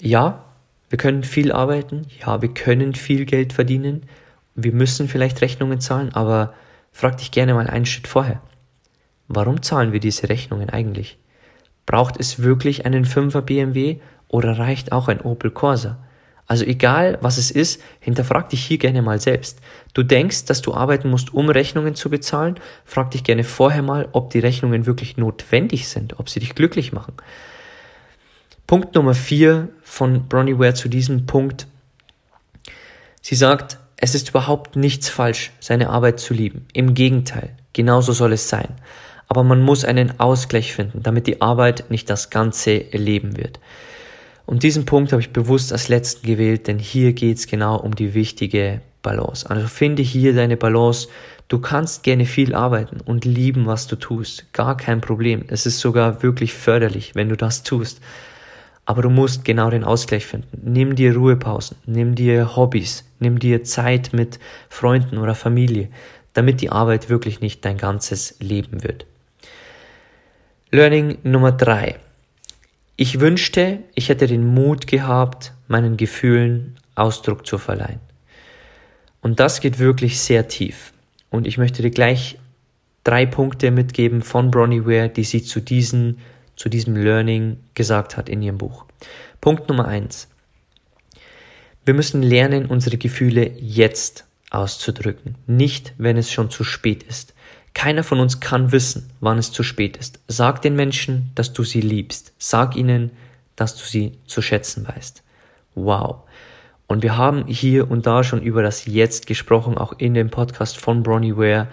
ja, 0.00 0.44
wir 0.90 0.98
können 0.98 1.22
viel 1.22 1.52
arbeiten, 1.52 2.06
ja, 2.20 2.42
wir 2.42 2.52
können 2.52 2.94
viel 2.96 3.24
Geld 3.24 3.52
verdienen, 3.52 4.02
wir 4.56 4.72
müssen 4.72 5.08
vielleicht 5.08 5.40
Rechnungen 5.40 5.80
zahlen, 5.80 6.12
aber 6.12 6.52
frag 6.90 7.18
dich 7.18 7.30
gerne 7.30 7.54
mal 7.54 7.68
einen 7.68 7.86
Schritt 7.86 8.08
vorher. 8.08 8.42
Warum 9.28 9.62
zahlen 9.62 9.92
wir 9.92 10.00
diese 10.00 10.28
Rechnungen 10.28 10.68
eigentlich? 10.68 11.16
Braucht 11.86 12.18
es 12.18 12.42
wirklich 12.42 12.86
einen 12.86 13.04
5er 13.04 13.40
BMW 13.40 14.00
oder 14.26 14.58
reicht 14.58 14.90
auch 14.90 15.06
ein 15.06 15.20
Opel 15.20 15.52
Corsa? 15.52 15.98
Also 16.52 16.66
egal, 16.66 17.16
was 17.22 17.38
es 17.38 17.50
ist, 17.50 17.80
hinterfrag 17.98 18.50
dich 18.50 18.62
hier 18.62 18.76
gerne 18.76 19.00
mal 19.00 19.18
selbst. 19.18 19.58
Du 19.94 20.02
denkst, 20.02 20.44
dass 20.44 20.60
du 20.60 20.74
arbeiten 20.74 21.08
musst, 21.08 21.32
um 21.32 21.48
Rechnungen 21.48 21.94
zu 21.94 22.10
bezahlen, 22.10 22.56
frag 22.84 23.10
dich 23.12 23.24
gerne 23.24 23.42
vorher 23.42 23.80
mal, 23.80 24.10
ob 24.12 24.28
die 24.28 24.38
Rechnungen 24.38 24.84
wirklich 24.84 25.16
notwendig 25.16 25.88
sind, 25.88 26.20
ob 26.20 26.28
sie 26.28 26.40
dich 26.40 26.54
glücklich 26.54 26.92
machen. 26.92 27.14
Punkt 28.66 28.94
Nummer 28.94 29.14
vier 29.14 29.70
von 29.82 30.28
Bronnie 30.28 30.58
Ware 30.58 30.74
zu 30.74 30.90
diesem 30.90 31.24
Punkt. 31.24 31.66
Sie 33.22 33.34
sagt, 33.34 33.78
es 33.96 34.14
ist 34.14 34.28
überhaupt 34.28 34.76
nichts 34.76 35.08
falsch, 35.08 35.52
seine 35.58 35.88
Arbeit 35.88 36.20
zu 36.20 36.34
lieben. 36.34 36.66
Im 36.74 36.92
Gegenteil, 36.92 37.56
genauso 37.72 38.12
soll 38.12 38.34
es 38.34 38.50
sein. 38.50 38.74
Aber 39.26 39.42
man 39.42 39.62
muss 39.62 39.86
einen 39.86 40.20
Ausgleich 40.20 40.74
finden, 40.74 41.02
damit 41.02 41.26
die 41.26 41.40
Arbeit 41.40 41.86
nicht 41.88 42.10
das 42.10 42.28
ganze 42.28 42.76
Leben 42.92 43.38
wird. 43.38 43.58
Und 44.46 44.62
diesen 44.62 44.84
Punkt 44.84 45.12
habe 45.12 45.22
ich 45.22 45.30
bewusst 45.30 45.72
als 45.72 45.88
letzten 45.88 46.26
gewählt, 46.26 46.66
denn 46.66 46.78
hier 46.78 47.12
geht 47.12 47.38
es 47.38 47.46
genau 47.46 47.76
um 47.76 47.94
die 47.94 48.14
wichtige 48.14 48.80
Balance. 49.02 49.48
Also 49.48 49.66
finde 49.66 50.02
hier 50.02 50.34
deine 50.34 50.56
Balance. 50.56 51.08
Du 51.48 51.58
kannst 51.60 52.02
gerne 52.02 52.24
viel 52.24 52.54
arbeiten 52.54 53.00
und 53.00 53.24
lieben, 53.24 53.66
was 53.66 53.86
du 53.86 53.96
tust. 53.96 54.52
Gar 54.52 54.76
kein 54.76 55.00
Problem. 55.00 55.44
Es 55.48 55.66
ist 55.66 55.80
sogar 55.80 56.22
wirklich 56.22 56.54
förderlich, 56.54 57.14
wenn 57.14 57.28
du 57.28 57.36
das 57.36 57.62
tust. 57.62 58.00
Aber 58.84 59.02
du 59.02 59.10
musst 59.10 59.44
genau 59.44 59.70
den 59.70 59.84
Ausgleich 59.84 60.26
finden. 60.26 60.60
Nimm 60.64 60.96
dir 60.96 61.14
Ruhepausen, 61.14 61.76
nimm 61.86 62.14
dir 62.14 62.56
Hobbys, 62.56 63.04
nimm 63.20 63.38
dir 63.38 63.62
Zeit 63.64 64.12
mit 64.12 64.40
Freunden 64.68 65.18
oder 65.18 65.34
Familie, 65.34 65.88
damit 66.32 66.60
die 66.60 66.70
Arbeit 66.70 67.08
wirklich 67.08 67.40
nicht 67.40 67.64
dein 67.64 67.78
ganzes 67.78 68.36
Leben 68.40 68.82
wird. 68.82 69.06
Learning 70.70 71.18
Nummer 71.22 71.52
drei. 71.52 71.96
Ich 72.96 73.20
wünschte, 73.20 73.80
ich 73.94 74.08
hätte 74.08 74.26
den 74.26 74.46
Mut 74.46 74.86
gehabt, 74.86 75.54
meinen 75.66 75.96
Gefühlen 75.96 76.76
Ausdruck 76.94 77.46
zu 77.46 77.58
verleihen. 77.58 78.00
Und 79.22 79.40
das 79.40 79.60
geht 79.60 79.78
wirklich 79.78 80.20
sehr 80.20 80.48
tief. 80.48 80.92
Und 81.30 81.46
ich 81.46 81.56
möchte 81.56 81.80
dir 81.82 81.90
gleich 81.90 82.38
drei 83.04 83.24
Punkte 83.24 83.70
mitgeben 83.70 84.22
von 84.22 84.50
Bronnie 84.50 84.84
Ware, 84.84 85.08
die 85.08 85.24
sie 85.24 85.42
zu, 85.42 85.60
diesen, 85.60 86.18
zu 86.56 86.68
diesem 86.68 86.96
Learning 86.96 87.58
gesagt 87.74 88.16
hat 88.16 88.28
in 88.28 88.42
ihrem 88.42 88.58
Buch. 88.58 88.84
Punkt 89.40 89.68
Nummer 89.68 89.88
eins. 89.88 90.28
Wir 91.84 91.94
müssen 91.94 92.22
lernen, 92.22 92.66
unsere 92.66 92.96
Gefühle 92.96 93.52
jetzt 93.58 94.24
auszudrücken, 94.50 95.36
nicht 95.46 95.94
wenn 95.98 96.16
es 96.16 96.30
schon 96.30 96.50
zu 96.50 96.62
spät 96.62 97.02
ist. 97.02 97.34
Keiner 97.74 98.04
von 98.04 98.20
uns 98.20 98.40
kann 98.40 98.72
wissen, 98.72 99.10
wann 99.20 99.38
es 99.38 99.50
zu 99.50 99.62
spät 99.62 99.96
ist. 99.96 100.20
Sag 100.28 100.62
den 100.62 100.76
Menschen, 100.76 101.30
dass 101.34 101.52
du 101.52 101.64
sie 101.64 101.80
liebst. 101.80 102.32
Sag 102.38 102.76
ihnen, 102.76 103.10
dass 103.56 103.76
du 103.76 103.84
sie 103.84 104.12
zu 104.26 104.42
schätzen 104.42 104.86
weißt. 104.86 105.22
Wow. 105.74 106.16
Und 106.86 107.02
wir 107.02 107.16
haben 107.16 107.46
hier 107.46 107.90
und 107.90 108.06
da 108.06 108.24
schon 108.24 108.42
über 108.42 108.62
das 108.62 108.84
Jetzt 108.84 109.26
gesprochen, 109.26 109.78
auch 109.78 109.94
in 109.96 110.12
dem 110.12 110.28
Podcast 110.28 110.76
von 110.76 111.02
Bronnie 111.02 111.36
Ware. 111.36 111.68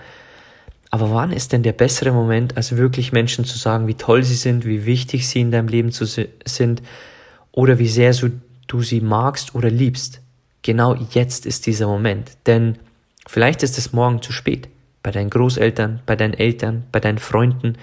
Aber 0.92 1.14
wann 1.14 1.32
ist 1.32 1.52
denn 1.52 1.64
der 1.64 1.74
bessere 1.74 2.12
Moment, 2.12 2.56
als 2.56 2.78
wirklich 2.78 3.12
Menschen 3.12 3.44
zu 3.44 3.58
sagen, 3.58 3.88
wie 3.88 3.96
toll 3.96 4.24
sie 4.24 4.36
sind, 4.36 4.66
wie 4.66 4.86
wichtig 4.86 5.28
sie 5.28 5.42
in 5.42 5.52
deinem 5.52 5.68
Leben 5.68 5.92
sind 5.92 6.82
oder 7.52 7.78
wie 7.78 7.88
sehr 7.88 8.16
du 8.68 8.82
sie 8.82 9.02
magst 9.02 9.54
oder 9.54 9.70
liebst? 9.70 10.22
Genau 10.62 10.96
jetzt 11.12 11.46
ist 11.46 11.66
dieser 11.66 11.88
Moment. 11.88 12.32
Denn 12.46 12.78
vielleicht 13.28 13.62
ist 13.64 13.78
es 13.78 13.92
morgen 13.92 14.22
zu 14.22 14.32
spät 14.32 14.70
bei 15.04 15.12
deinen 15.12 15.30
Großeltern, 15.30 16.02
bei 16.06 16.16
deinen 16.16 16.34
Eltern, 16.34 16.84
bei 16.92 17.00
deinen 17.00 17.18
Freunden, 17.18 17.78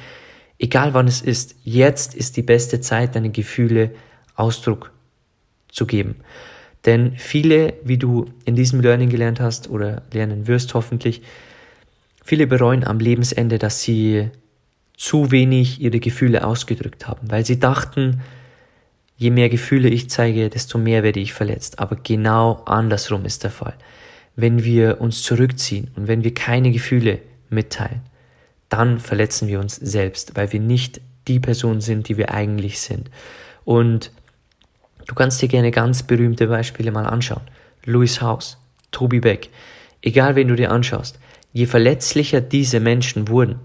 egal 0.59 0.95
wann 0.95 1.09
es 1.09 1.21
ist, 1.23 1.57
jetzt 1.65 2.15
ist 2.15 2.37
die 2.37 2.43
beste 2.43 2.81
Zeit, 2.81 3.15
deine 3.15 3.31
Gefühle 3.31 3.93
Ausdruck 4.35 4.93
zu 5.71 5.87
geben. 5.87 6.17
Denn 6.85 7.13
viele, 7.17 7.75
wie 7.83 7.99
du 7.99 8.27
in 8.45 8.55
diesem 8.55 8.81
Learning 8.81 9.09
gelernt 9.09 9.41
hast 9.41 9.69
oder 9.69 10.03
lernen 10.13 10.47
wirst 10.47 10.75
hoffentlich, 10.75 11.23
viele 12.25 12.47
bereuen 12.47 12.85
am 12.85 13.01
Lebensende, 13.01 13.59
dass 13.59 13.83
sie 13.83 14.31
zu 14.97 15.31
wenig 15.31 15.81
ihre 15.81 16.01
Gefühle 16.01 16.47
ausgedrückt 16.47 17.07
haben, 17.07 17.31
weil 17.31 17.45
sie 17.45 17.59
dachten, 17.59 18.21
je 19.17 19.31
mehr 19.31 19.49
Gefühle 19.49 19.89
ich 19.89 20.09
zeige, 20.11 20.49
desto 20.49 20.79
mehr 20.79 21.03
werde 21.03 21.21
ich 21.21 21.33
verletzt. 21.33 21.79
Aber 21.79 21.97
genau 21.97 22.63
andersrum 22.67 23.25
ist 23.25 23.43
der 23.43 23.51
Fall 23.51 23.75
wenn 24.37 24.63
wir 24.63 25.01
uns 25.01 25.23
zurückziehen 25.23 25.91
und 25.97 26.09
wenn 26.09 26.23
wir 26.23 26.35
keine 26.35 26.71
Gefühle 26.71 27.21
mitteilen, 27.49 28.03
dann 28.69 28.99
verletzen 28.99 29.49
wir 29.49 29.61
uns 29.61 29.77
selbst, 29.77 30.37
weil 30.37 30.53
wir 30.53 30.61
nicht 30.61 31.01
die 31.27 31.41
Person 31.41 31.81
sind, 31.81 32.09
die 32.09 32.17
wir 32.17 32.33
eigentlich 32.33 32.81
sind. 32.81 33.11
Und 33.65 34.13
du 35.07 35.15
kannst 35.15 35.41
dir 35.41 35.49
gerne 35.49 35.71
ganz 35.71 36.03
berühmte 36.03 36.47
Beispiele 36.49 36.93
mal 36.93 37.07
anschauen. 37.07 37.43
Louis 37.85 38.21
House, 38.21 38.59
Toby 38.91 39.21
Beck, 39.21 39.49
egal 40.03 40.37
wen 40.37 40.49
du 40.49 40.57
dir 40.57 40.71
anschaust, 40.71 41.19
je 41.53 41.67
verletzlicher 41.67 42.41
diese 42.41 42.81
Menschen 42.81 43.29
wurden, 43.29 43.61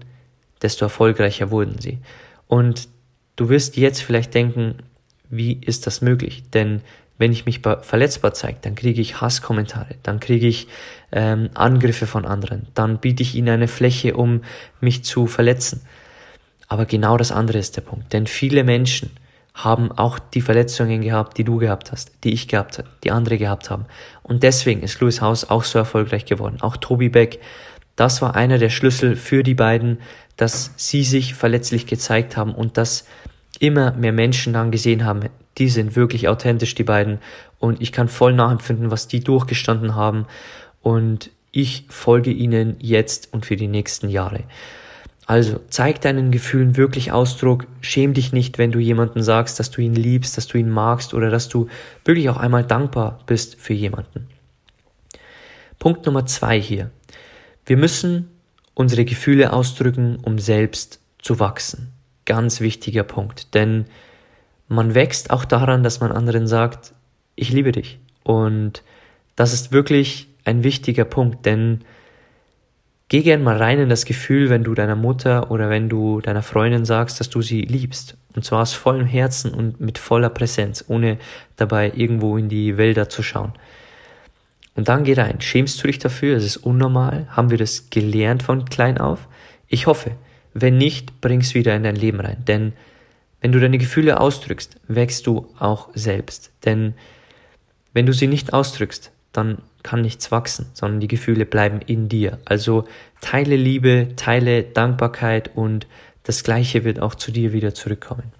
desto 0.62 0.86
erfolgreicher 0.86 1.50
wurden 1.50 1.78
sie. 1.78 1.98
Und 2.46 2.88
du 3.36 3.48
wirst 3.48 3.76
jetzt 3.76 4.02
vielleicht 4.02 4.34
denken, 4.34 4.76
wie 5.28 5.54
ist 5.54 5.86
das 5.86 6.00
möglich? 6.00 6.44
Denn 6.52 6.82
wenn 7.22 7.30
ich 7.30 7.46
mich 7.46 7.60
verletzbar 7.82 8.34
zeige, 8.34 8.58
dann 8.62 8.74
kriege 8.74 9.00
ich 9.00 9.20
Hasskommentare, 9.20 9.94
dann 10.02 10.18
kriege 10.18 10.48
ich 10.48 10.66
ähm, 11.12 11.50
Angriffe 11.54 12.08
von 12.08 12.26
anderen, 12.26 12.66
dann 12.74 12.98
biete 12.98 13.22
ich 13.22 13.36
ihnen 13.36 13.48
eine 13.48 13.68
Fläche, 13.68 14.16
um 14.16 14.42
mich 14.80 15.04
zu 15.04 15.28
verletzen. 15.28 15.82
Aber 16.66 16.84
genau 16.84 17.16
das 17.16 17.30
andere 17.30 17.58
ist 17.58 17.76
der 17.76 17.82
Punkt. 17.82 18.12
Denn 18.12 18.26
viele 18.26 18.64
Menschen 18.64 19.10
haben 19.54 19.92
auch 19.92 20.18
die 20.18 20.40
Verletzungen 20.40 21.00
gehabt, 21.00 21.38
die 21.38 21.44
du 21.44 21.58
gehabt 21.58 21.92
hast, 21.92 22.10
die 22.24 22.32
ich 22.32 22.48
gehabt 22.48 22.78
habe, 22.78 22.88
die 23.04 23.12
andere 23.12 23.38
gehabt 23.38 23.70
haben. 23.70 23.84
Und 24.24 24.42
deswegen 24.42 24.82
ist 24.82 24.98
Louis 24.98 25.20
Haus 25.20 25.48
auch 25.48 25.62
so 25.62 25.78
erfolgreich 25.78 26.24
geworden. 26.24 26.60
Auch 26.60 26.76
Toby 26.76 27.08
Beck, 27.08 27.38
das 27.94 28.20
war 28.20 28.34
einer 28.34 28.58
der 28.58 28.70
Schlüssel 28.70 29.14
für 29.14 29.44
die 29.44 29.54
beiden, 29.54 29.98
dass 30.36 30.72
sie 30.76 31.04
sich 31.04 31.34
verletzlich 31.34 31.86
gezeigt 31.86 32.36
haben 32.36 32.52
und 32.52 32.78
dass 32.78 33.06
immer 33.60 33.92
mehr 33.92 34.12
Menschen 34.12 34.54
dann 34.54 34.72
gesehen 34.72 35.04
haben, 35.04 35.28
die 35.58 35.68
sind 35.68 35.96
wirklich 35.96 36.28
authentisch, 36.28 36.74
die 36.74 36.84
beiden. 36.84 37.18
Und 37.58 37.80
ich 37.80 37.92
kann 37.92 38.08
voll 38.08 38.32
nachempfinden, 38.32 38.90
was 38.90 39.08
die 39.08 39.20
durchgestanden 39.20 39.94
haben. 39.94 40.26
Und 40.80 41.30
ich 41.50 41.84
folge 41.88 42.30
ihnen 42.30 42.76
jetzt 42.80 43.32
und 43.32 43.46
für 43.46 43.56
die 43.56 43.68
nächsten 43.68 44.08
Jahre. 44.08 44.44
Also 45.26 45.60
zeig 45.68 46.00
deinen 46.00 46.30
Gefühlen 46.32 46.76
wirklich 46.76 47.12
Ausdruck. 47.12 47.66
Schäm 47.80 48.12
dich 48.12 48.32
nicht, 48.32 48.58
wenn 48.58 48.72
du 48.72 48.80
jemanden 48.80 49.22
sagst, 49.22 49.60
dass 49.60 49.70
du 49.70 49.80
ihn 49.80 49.94
liebst, 49.94 50.36
dass 50.36 50.48
du 50.48 50.58
ihn 50.58 50.70
magst 50.70 51.14
oder 51.14 51.30
dass 51.30 51.48
du 51.48 51.68
wirklich 52.04 52.28
auch 52.28 52.38
einmal 52.38 52.64
dankbar 52.64 53.20
bist 53.26 53.60
für 53.60 53.72
jemanden. 53.72 54.28
Punkt 55.78 56.06
Nummer 56.06 56.26
zwei 56.26 56.60
hier. 56.60 56.90
Wir 57.66 57.76
müssen 57.76 58.30
unsere 58.74 59.04
Gefühle 59.04 59.52
ausdrücken, 59.52 60.18
um 60.22 60.38
selbst 60.38 61.00
zu 61.18 61.38
wachsen. 61.38 61.92
Ganz 62.24 62.60
wichtiger 62.60 63.02
Punkt, 63.02 63.54
denn 63.54 63.86
man 64.72 64.94
wächst 64.94 65.30
auch 65.30 65.44
daran, 65.44 65.82
dass 65.82 66.00
man 66.00 66.12
anderen 66.12 66.46
sagt, 66.46 66.92
ich 67.34 67.50
liebe 67.50 67.72
dich. 67.72 67.98
Und 68.24 68.82
das 69.36 69.52
ist 69.52 69.72
wirklich 69.72 70.28
ein 70.44 70.64
wichtiger 70.64 71.04
Punkt, 71.04 71.46
denn 71.46 71.80
geh 73.08 73.22
gern 73.22 73.42
mal 73.42 73.56
rein 73.56 73.78
in 73.78 73.88
das 73.88 74.04
Gefühl, 74.04 74.50
wenn 74.50 74.64
du 74.64 74.74
deiner 74.74 74.96
Mutter 74.96 75.50
oder 75.50 75.70
wenn 75.70 75.88
du 75.88 76.20
deiner 76.20 76.42
Freundin 76.42 76.84
sagst, 76.84 77.20
dass 77.20 77.30
du 77.30 77.42
sie 77.42 77.62
liebst. 77.62 78.16
Und 78.34 78.44
zwar 78.44 78.62
aus 78.62 78.72
vollem 78.72 79.06
Herzen 79.06 79.52
und 79.52 79.80
mit 79.80 79.98
voller 79.98 80.30
Präsenz, 80.30 80.84
ohne 80.88 81.18
dabei 81.56 81.92
irgendwo 81.94 82.36
in 82.36 82.48
die 82.48 82.78
Wälder 82.78 83.08
zu 83.08 83.22
schauen. 83.22 83.52
Und 84.74 84.88
dann 84.88 85.04
geh 85.04 85.12
rein. 85.12 85.40
Schämst 85.40 85.82
du 85.82 85.86
dich 85.86 85.98
dafür? 85.98 86.36
Es 86.36 86.44
ist 86.44 86.56
unnormal. 86.56 87.26
Haben 87.30 87.50
wir 87.50 87.58
das 87.58 87.90
gelernt 87.90 88.42
von 88.42 88.64
klein 88.64 88.98
auf? 88.98 89.28
Ich 89.68 89.86
hoffe. 89.86 90.12
Wenn 90.54 90.78
nicht, 90.78 91.20
bring's 91.20 91.54
wieder 91.54 91.76
in 91.76 91.82
dein 91.82 91.96
Leben 91.96 92.20
rein. 92.20 92.42
Denn 92.46 92.72
wenn 93.42 93.52
du 93.52 93.58
deine 93.58 93.78
Gefühle 93.78 94.20
ausdrückst, 94.20 94.76
wächst 94.86 95.26
du 95.26 95.48
auch 95.58 95.90
selbst. 95.94 96.52
Denn 96.64 96.94
wenn 97.92 98.06
du 98.06 98.12
sie 98.12 98.28
nicht 98.28 98.52
ausdrückst, 98.52 99.10
dann 99.32 99.58
kann 99.82 100.00
nichts 100.00 100.30
wachsen, 100.30 100.66
sondern 100.74 101.00
die 101.00 101.08
Gefühle 101.08 101.44
bleiben 101.44 101.80
in 101.80 102.08
dir. 102.08 102.38
Also 102.44 102.84
teile 103.20 103.56
Liebe, 103.56 104.10
teile 104.14 104.62
Dankbarkeit 104.62 105.50
und 105.56 105.88
das 106.22 106.44
Gleiche 106.44 106.84
wird 106.84 107.00
auch 107.00 107.16
zu 107.16 107.32
dir 107.32 107.52
wieder 107.52 107.74
zurückkommen. 107.74 108.32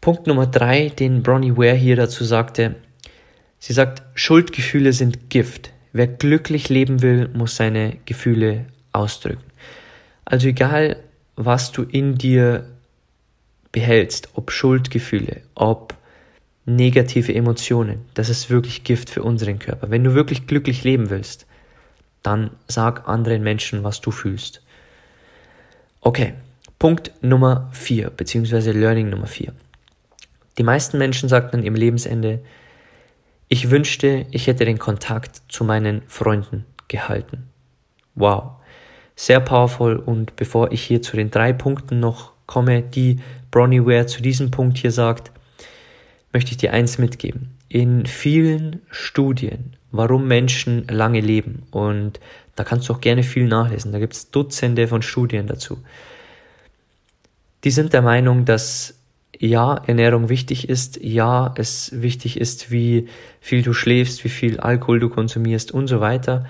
Punkt 0.00 0.26
Nummer 0.26 0.48
drei, 0.48 0.88
den 0.88 1.22
Bronnie 1.22 1.56
Ware 1.56 1.76
hier 1.76 1.94
dazu 1.94 2.24
sagte, 2.24 2.74
sie 3.60 3.72
sagt, 3.72 4.02
Schuldgefühle 4.14 4.92
sind 4.92 5.30
Gift. 5.30 5.70
Wer 5.92 6.08
glücklich 6.08 6.68
leben 6.70 7.02
will, 7.02 7.28
muss 7.28 7.54
seine 7.54 7.98
Gefühle 8.04 8.66
ausdrücken. 8.92 9.44
Also 10.24 10.48
egal, 10.48 10.96
was 11.36 11.70
du 11.70 11.82
in 11.82 12.16
dir 12.16 12.66
behältst, 13.72 14.30
ob 14.34 14.50
Schuldgefühle, 14.50 15.42
ob 15.54 15.94
negative 16.66 17.34
Emotionen, 17.34 18.02
das 18.14 18.28
ist 18.28 18.50
wirklich 18.50 18.84
Gift 18.84 19.10
für 19.10 19.22
unseren 19.22 19.58
Körper. 19.58 19.90
Wenn 19.90 20.04
du 20.04 20.14
wirklich 20.14 20.46
glücklich 20.46 20.84
leben 20.84 21.10
willst, 21.10 21.46
dann 22.22 22.50
sag 22.68 23.08
anderen 23.08 23.42
Menschen, 23.42 23.82
was 23.82 24.00
du 24.00 24.10
fühlst. 24.10 24.62
Okay, 26.00 26.34
Punkt 26.78 27.12
Nummer 27.22 27.68
4, 27.72 28.10
beziehungsweise 28.10 28.72
Learning 28.72 29.10
Nummer 29.10 29.26
4. 29.26 29.52
Die 30.58 30.62
meisten 30.62 30.98
Menschen 30.98 31.28
sagten 31.28 31.56
an 31.56 31.62
ihrem 31.62 31.74
Lebensende, 31.74 32.40
ich 33.48 33.70
wünschte, 33.70 34.26
ich 34.30 34.46
hätte 34.46 34.64
den 34.64 34.78
Kontakt 34.78 35.42
zu 35.48 35.64
meinen 35.64 36.02
Freunden 36.06 36.66
gehalten. 36.88 37.48
Wow, 38.14 38.52
sehr 39.16 39.40
powerful 39.40 39.96
und 39.96 40.36
bevor 40.36 40.72
ich 40.72 40.82
hier 40.82 41.02
zu 41.02 41.16
den 41.16 41.30
drei 41.30 41.52
Punkten 41.52 42.00
noch 42.00 42.32
komme, 42.46 42.82
die 42.82 43.20
Bronnie 43.50 43.84
Ware 43.84 44.06
zu 44.06 44.22
diesem 44.22 44.50
Punkt 44.50 44.78
hier 44.78 44.92
sagt, 44.92 45.30
möchte 46.32 46.52
ich 46.52 46.56
dir 46.56 46.72
eins 46.72 46.98
mitgeben. 46.98 47.56
In 47.68 48.06
vielen 48.06 48.82
Studien, 48.90 49.76
warum 49.90 50.28
Menschen 50.28 50.86
lange 50.88 51.20
leben, 51.20 51.62
und 51.70 52.20
da 52.56 52.64
kannst 52.64 52.88
du 52.88 52.92
auch 52.92 53.00
gerne 53.00 53.22
viel 53.22 53.46
nachlesen, 53.46 53.92
da 53.92 53.98
gibt 53.98 54.14
es 54.14 54.30
Dutzende 54.30 54.88
von 54.88 55.02
Studien 55.02 55.46
dazu, 55.46 55.78
die 57.64 57.70
sind 57.70 57.92
der 57.92 58.02
Meinung, 58.02 58.44
dass 58.44 58.94
ja, 59.38 59.74
Ernährung 59.86 60.28
wichtig 60.28 60.68
ist, 60.68 61.02
ja, 61.02 61.54
es 61.56 61.90
wichtig 61.94 62.38
ist, 62.38 62.70
wie 62.70 63.08
viel 63.40 63.62
du 63.62 63.72
schläfst, 63.72 64.22
wie 64.24 64.28
viel 64.28 64.60
Alkohol 64.60 65.00
du 65.00 65.08
konsumierst 65.08 65.72
und 65.72 65.86
so 65.86 66.00
weiter. 66.00 66.46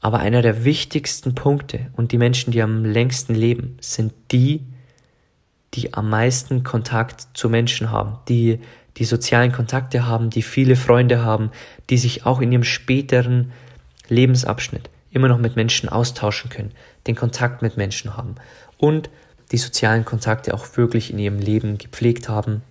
Aber 0.00 0.18
einer 0.18 0.42
der 0.42 0.64
wichtigsten 0.64 1.34
Punkte 1.34 1.90
und 1.96 2.12
die 2.12 2.18
Menschen, 2.18 2.50
die 2.50 2.60
am 2.60 2.84
längsten 2.84 3.34
leben, 3.34 3.78
sind 3.80 4.12
die, 4.30 4.60
die 5.74 5.94
am 5.94 6.10
meisten 6.10 6.64
Kontakt 6.64 7.26
zu 7.34 7.48
Menschen 7.48 7.90
haben, 7.90 8.18
die 8.28 8.60
die 8.98 9.04
sozialen 9.04 9.52
Kontakte 9.52 10.06
haben, 10.06 10.30
die 10.30 10.42
viele 10.42 10.76
Freunde 10.76 11.24
haben, 11.24 11.50
die 11.88 11.98
sich 11.98 12.26
auch 12.26 12.40
in 12.40 12.52
ihrem 12.52 12.64
späteren 12.64 13.52
Lebensabschnitt 14.08 14.90
immer 15.10 15.28
noch 15.28 15.38
mit 15.38 15.56
Menschen 15.56 15.88
austauschen 15.88 16.50
können, 16.50 16.72
den 17.06 17.16
Kontakt 17.16 17.62
mit 17.62 17.76
Menschen 17.76 18.16
haben 18.16 18.34
und 18.78 19.08
die 19.50 19.58
sozialen 19.58 20.04
Kontakte 20.04 20.54
auch 20.54 20.76
wirklich 20.76 21.10
in 21.10 21.18
ihrem 21.18 21.38
Leben 21.38 21.78
gepflegt 21.78 22.28
haben 22.28 22.62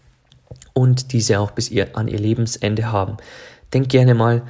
und 0.73 1.13
diese 1.13 1.39
auch 1.39 1.51
bis 1.51 1.69
ihr, 1.69 1.95
an 1.95 2.07
ihr 2.07 2.19
Lebensende 2.19 2.91
haben. 2.91 3.17
Denk 3.73 3.89
gerne 3.89 4.15
mal 4.15 4.43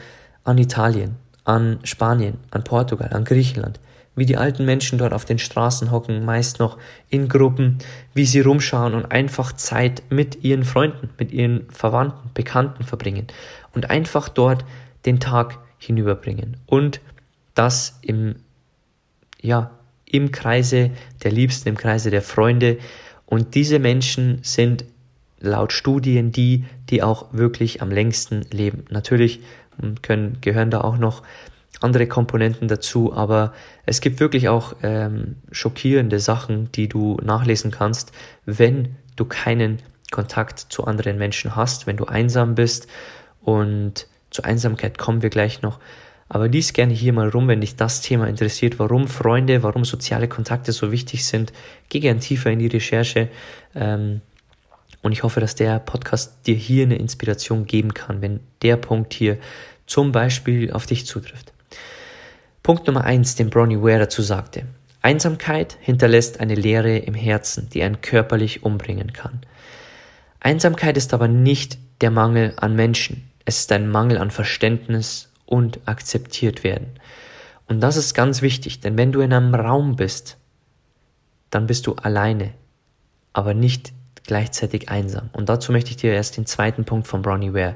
an 0.43 0.57
Italien, 0.57 1.15
an 1.43 1.79
Spanien, 1.83 2.37
an 2.51 2.63
Portugal, 2.63 3.11
an 3.13 3.25
Griechenland 3.25 3.79
wie 4.21 4.25
die 4.27 4.37
alten 4.37 4.65
Menschen 4.65 4.99
dort 4.99 5.13
auf 5.13 5.25
den 5.25 5.39
Straßen 5.39 5.89
hocken, 5.89 6.23
meist 6.23 6.59
noch 6.59 6.77
in 7.09 7.27
Gruppen, 7.27 7.79
wie 8.13 8.27
sie 8.27 8.41
rumschauen 8.41 8.93
und 8.93 9.11
einfach 9.11 9.51
Zeit 9.53 10.03
mit 10.11 10.43
ihren 10.43 10.63
Freunden, 10.63 11.09
mit 11.17 11.31
ihren 11.31 11.67
Verwandten, 11.71 12.29
Bekannten 12.35 12.83
verbringen 12.83 13.25
und 13.73 13.89
einfach 13.89 14.29
dort 14.29 14.63
den 15.07 15.19
Tag 15.19 15.57
hinüberbringen 15.79 16.57
und 16.67 17.01
das 17.55 17.97
im, 18.03 18.35
ja, 19.41 19.71
im 20.05 20.31
Kreise 20.31 20.91
der 21.23 21.31
Liebsten, 21.31 21.69
im 21.69 21.77
Kreise 21.77 22.11
der 22.11 22.21
Freunde 22.21 22.77
und 23.25 23.55
diese 23.55 23.79
Menschen 23.79 24.37
sind 24.43 24.85
laut 25.39 25.73
Studien 25.73 26.31
die, 26.31 26.65
die 26.91 27.01
auch 27.01 27.33
wirklich 27.33 27.81
am 27.81 27.89
längsten 27.89 28.45
leben. 28.51 28.85
Natürlich 28.91 29.39
können, 30.03 30.37
gehören 30.41 30.69
da 30.69 30.81
auch 30.81 30.97
noch 30.97 31.23
andere 31.81 32.07
Komponenten 32.07 32.67
dazu, 32.67 33.13
aber 33.13 33.53
es 33.85 34.01
gibt 34.01 34.19
wirklich 34.19 34.49
auch 34.49 34.75
ähm, 34.83 35.37
schockierende 35.51 36.19
Sachen, 36.19 36.71
die 36.71 36.87
du 36.87 37.17
nachlesen 37.23 37.71
kannst, 37.71 38.11
wenn 38.45 38.95
du 39.15 39.25
keinen 39.25 39.79
Kontakt 40.11 40.59
zu 40.59 40.85
anderen 40.85 41.17
Menschen 41.17 41.55
hast, 41.55 41.87
wenn 41.87 41.97
du 41.97 42.05
einsam 42.05 42.55
bist 42.55 42.87
und 43.41 44.07
zur 44.29 44.45
Einsamkeit 44.45 44.97
kommen 44.97 45.21
wir 45.21 45.29
gleich 45.29 45.61
noch. 45.61 45.79
Aber 46.29 46.47
dies 46.47 46.71
gerne 46.71 46.93
hier 46.93 47.11
mal 47.11 47.27
rum, 47.27 47.49
wenn 47.49 47.59
dich 47.59 47.75
das 47.75 48.01
Thema 48.01 48.27
interessiert, 48.27 48.79
warum 48.79 49.09
Freunde, 49.09 49.63
warum 49.63 49.83
soziale 49.83 50.29
Kontakte 50.29 50.71
so 50.71 50.91
wichtig 50.91 51.25
sind. 51.25 51.51
Geh 51.89 51.99
gern 51.99 52.21
tiefer 52.21 52.49
in 52.51 52.59
die 52.59 52.67
Recherche. 52.67 53.27
Ähm, 53.75 54.21
und 55.01 55.11
ich 55.11 55.23
hoffe, 55.23 55.41
dass 55.41 55.55
der 55.55 55.79
Podcast 55.79 56.47
dir 56.47 56.55
hier 56.55 56.85
eine 56.85 56.95
Inspiration 56.95 57.65
geben 57.65 57.93
kann, 57.93 58.21
wenn 58.21 58.39
der 58.61 58.77
Punkt 58.77 59.13
hier 59.13 59.39
zum 59.87 60.13
Beispiel 60.13 60.71
auf 60.71 60.85
dich 60.85 61.05
zutrifft. 61.05 61.51
Punkt 62.63 62.87
Nummer 62.87 63.03
eins, 63.03 63.35
den 63.35 63.49
Bronnie 63.49 63.81
Ware 63.81 63.99
dazu 63.99 64.21
sagte. 64.21 64.65
Einsamkeit 65.01 65.77
hinterlässt 65.81 66.39
eine 66.39 66.55
Leere 66.55 66.97
im 66.97 67.15
Herzen, 67.15 67.69
die 67.69 67.81
einen 67.81 68.01
körperlich 68.01 68.63
umbringen 68.63 69.13
kann. 69.13 69.41
Einsamkeit 70.39 70.95
ist 70.97 71.13
aber 71.13 71.27
nicht 71.27 71.79
der 72.01 72.11
Mangel 72.11 72.53
an 72.57 72.75
Menschen, 72.75 73.29
es 73.45 73.59
ist 73.59 73.71
ein 73.71 73.89
Mangel 73.89 74.17
an 74.17 74.31
Verständnis 74.31 75.31
und 75.45 75.79
akzeptiert 75.85 76.63
werden. 76.63 76.87
Und 77.67 77.79
das 77.81 77.97
ist 77.97 78.13
ganz 78.13 78.41
wichtig, 78.41 78.79
denn 78.79 78.97
wenn 78.97 79.11
du 79.11 79.21
in 79.21 79.33
einem 79.33 79.55
Raum 79.55 79.95
bist, 79.95 80.37
dann 81.49 81.67
bist 81.67 81.87
du 81.87 81.93
alleine, 81.93 82.53
aber 83.33 83.53
nicht 83.53 83.93
gleichzeitig 84.23 84.89
einsam. 84.89 85.29
Und 85.33 85.49
dazu 85.49 85.71
möchte 85.71 85.89
ich 85.89 85.97
dir 85.97 86.13
erst 86.13 86.37
den 86.37 86.45
zweiten 86.45 86.85
Punkt 86.85 87.07
von 87.07 87.21
Bronnie 87.21 87.53
Ware 87.53 87.75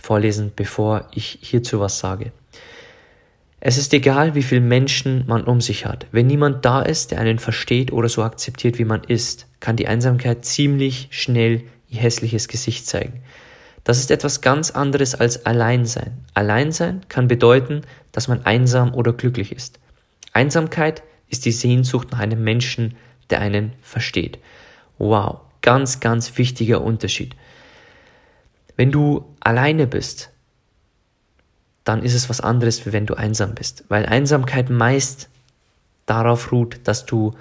vorlesen, 0.00 0.52
bevor 0.54 1.08
ich 1.12 1.38
hierzu 1.42 1.80
was 1.80 1.98
sage. 1.98 2.32
Es 3.60 3.76
ist 3.76 3.92
egal, 3.92 4.34
wie 4.34 4.42
viele 4.42 4.60
Menschen 4.60 5.24
man 5.26 5.44
um 5.44 5.60
sich 5.60 5.84
hat. 5.84 6.06
Wenn 6.12 6.28
niemand 6.28 6.64
da 6.64 6.80
ist, 6.82 7.10
der 7.10 7.20
einen 7.20 7.38
versteht 7.38 7.92
oder 7.92 8.08
so 8.08 8.22
akzeptiert, 8.22 8.78
wie 8.78 8.84
man 8.84 9.02
ist, 9.02 9.46
kann 9.58 9.76
die 9.76 9.88
Einsamkeit 9.88 10.44
ziemlich 10.44 11.08
schnell 11.10 11.62
ihr 11.88 12.00
hässliches 12.00 12.46
Gesicht 12.46 12.86
zeigen. 12.86 13.20
Das 13.82 13.98
ist 13.98 14.10
etwas 14.10 14.42
ganz 14.42 14.70
anderes 14.70 15.14
als 15.14 15.46
Alleinsein. 15.46 16.18
Alleinsein 16.34 17.00
kann 17.08 17.26
bedeuten, 17.26 17.82
dass 18.12 18.28
man 18.28 18.44
einsam 18.44 18.94
oder 18.94 19.12
glücklich 19.12 19.50
ist. 19.50 19.80
Einsamkeit 20.32 21.02
ist 21.28 21.44
die 21.44 21.52
Sehnsucht 21.52 22.12
nach 22.12 22.20
einem 22.20 22.44
Menschen, 22.44 22.96
der 23.30 23.40
einen 23.40 23.72
versteht. 23.82 24.38
Wow, 24.98 25.40
ganz, 25.62 26.00
ganz 26.00 26.38
wichtiger 26.38 26.82
Unterschied. 26.82 27.34
Wenn 28.76 28.92
du 28.92 29.24
alleine 29.40 29.86
bist, 29.86 30.30
dann 31.88 32.02
ist 32.02 32.14
es 32.14 32.28
was 32.28 32.40
anderes, 32.40 32.84
wie 32.84 32.92
wenn 32.92 33.06
du 33.06 33.14
einsam 33.14 33.54
bist. 33.54 33.84
Weil 33.88 34.04
Einsamkeit 34.04 34.68
meist 34.68 35.28
darauf 36.04 36.52
ruht, 36.52 36.80
dass 36.84 37.06
du 37.06 37.32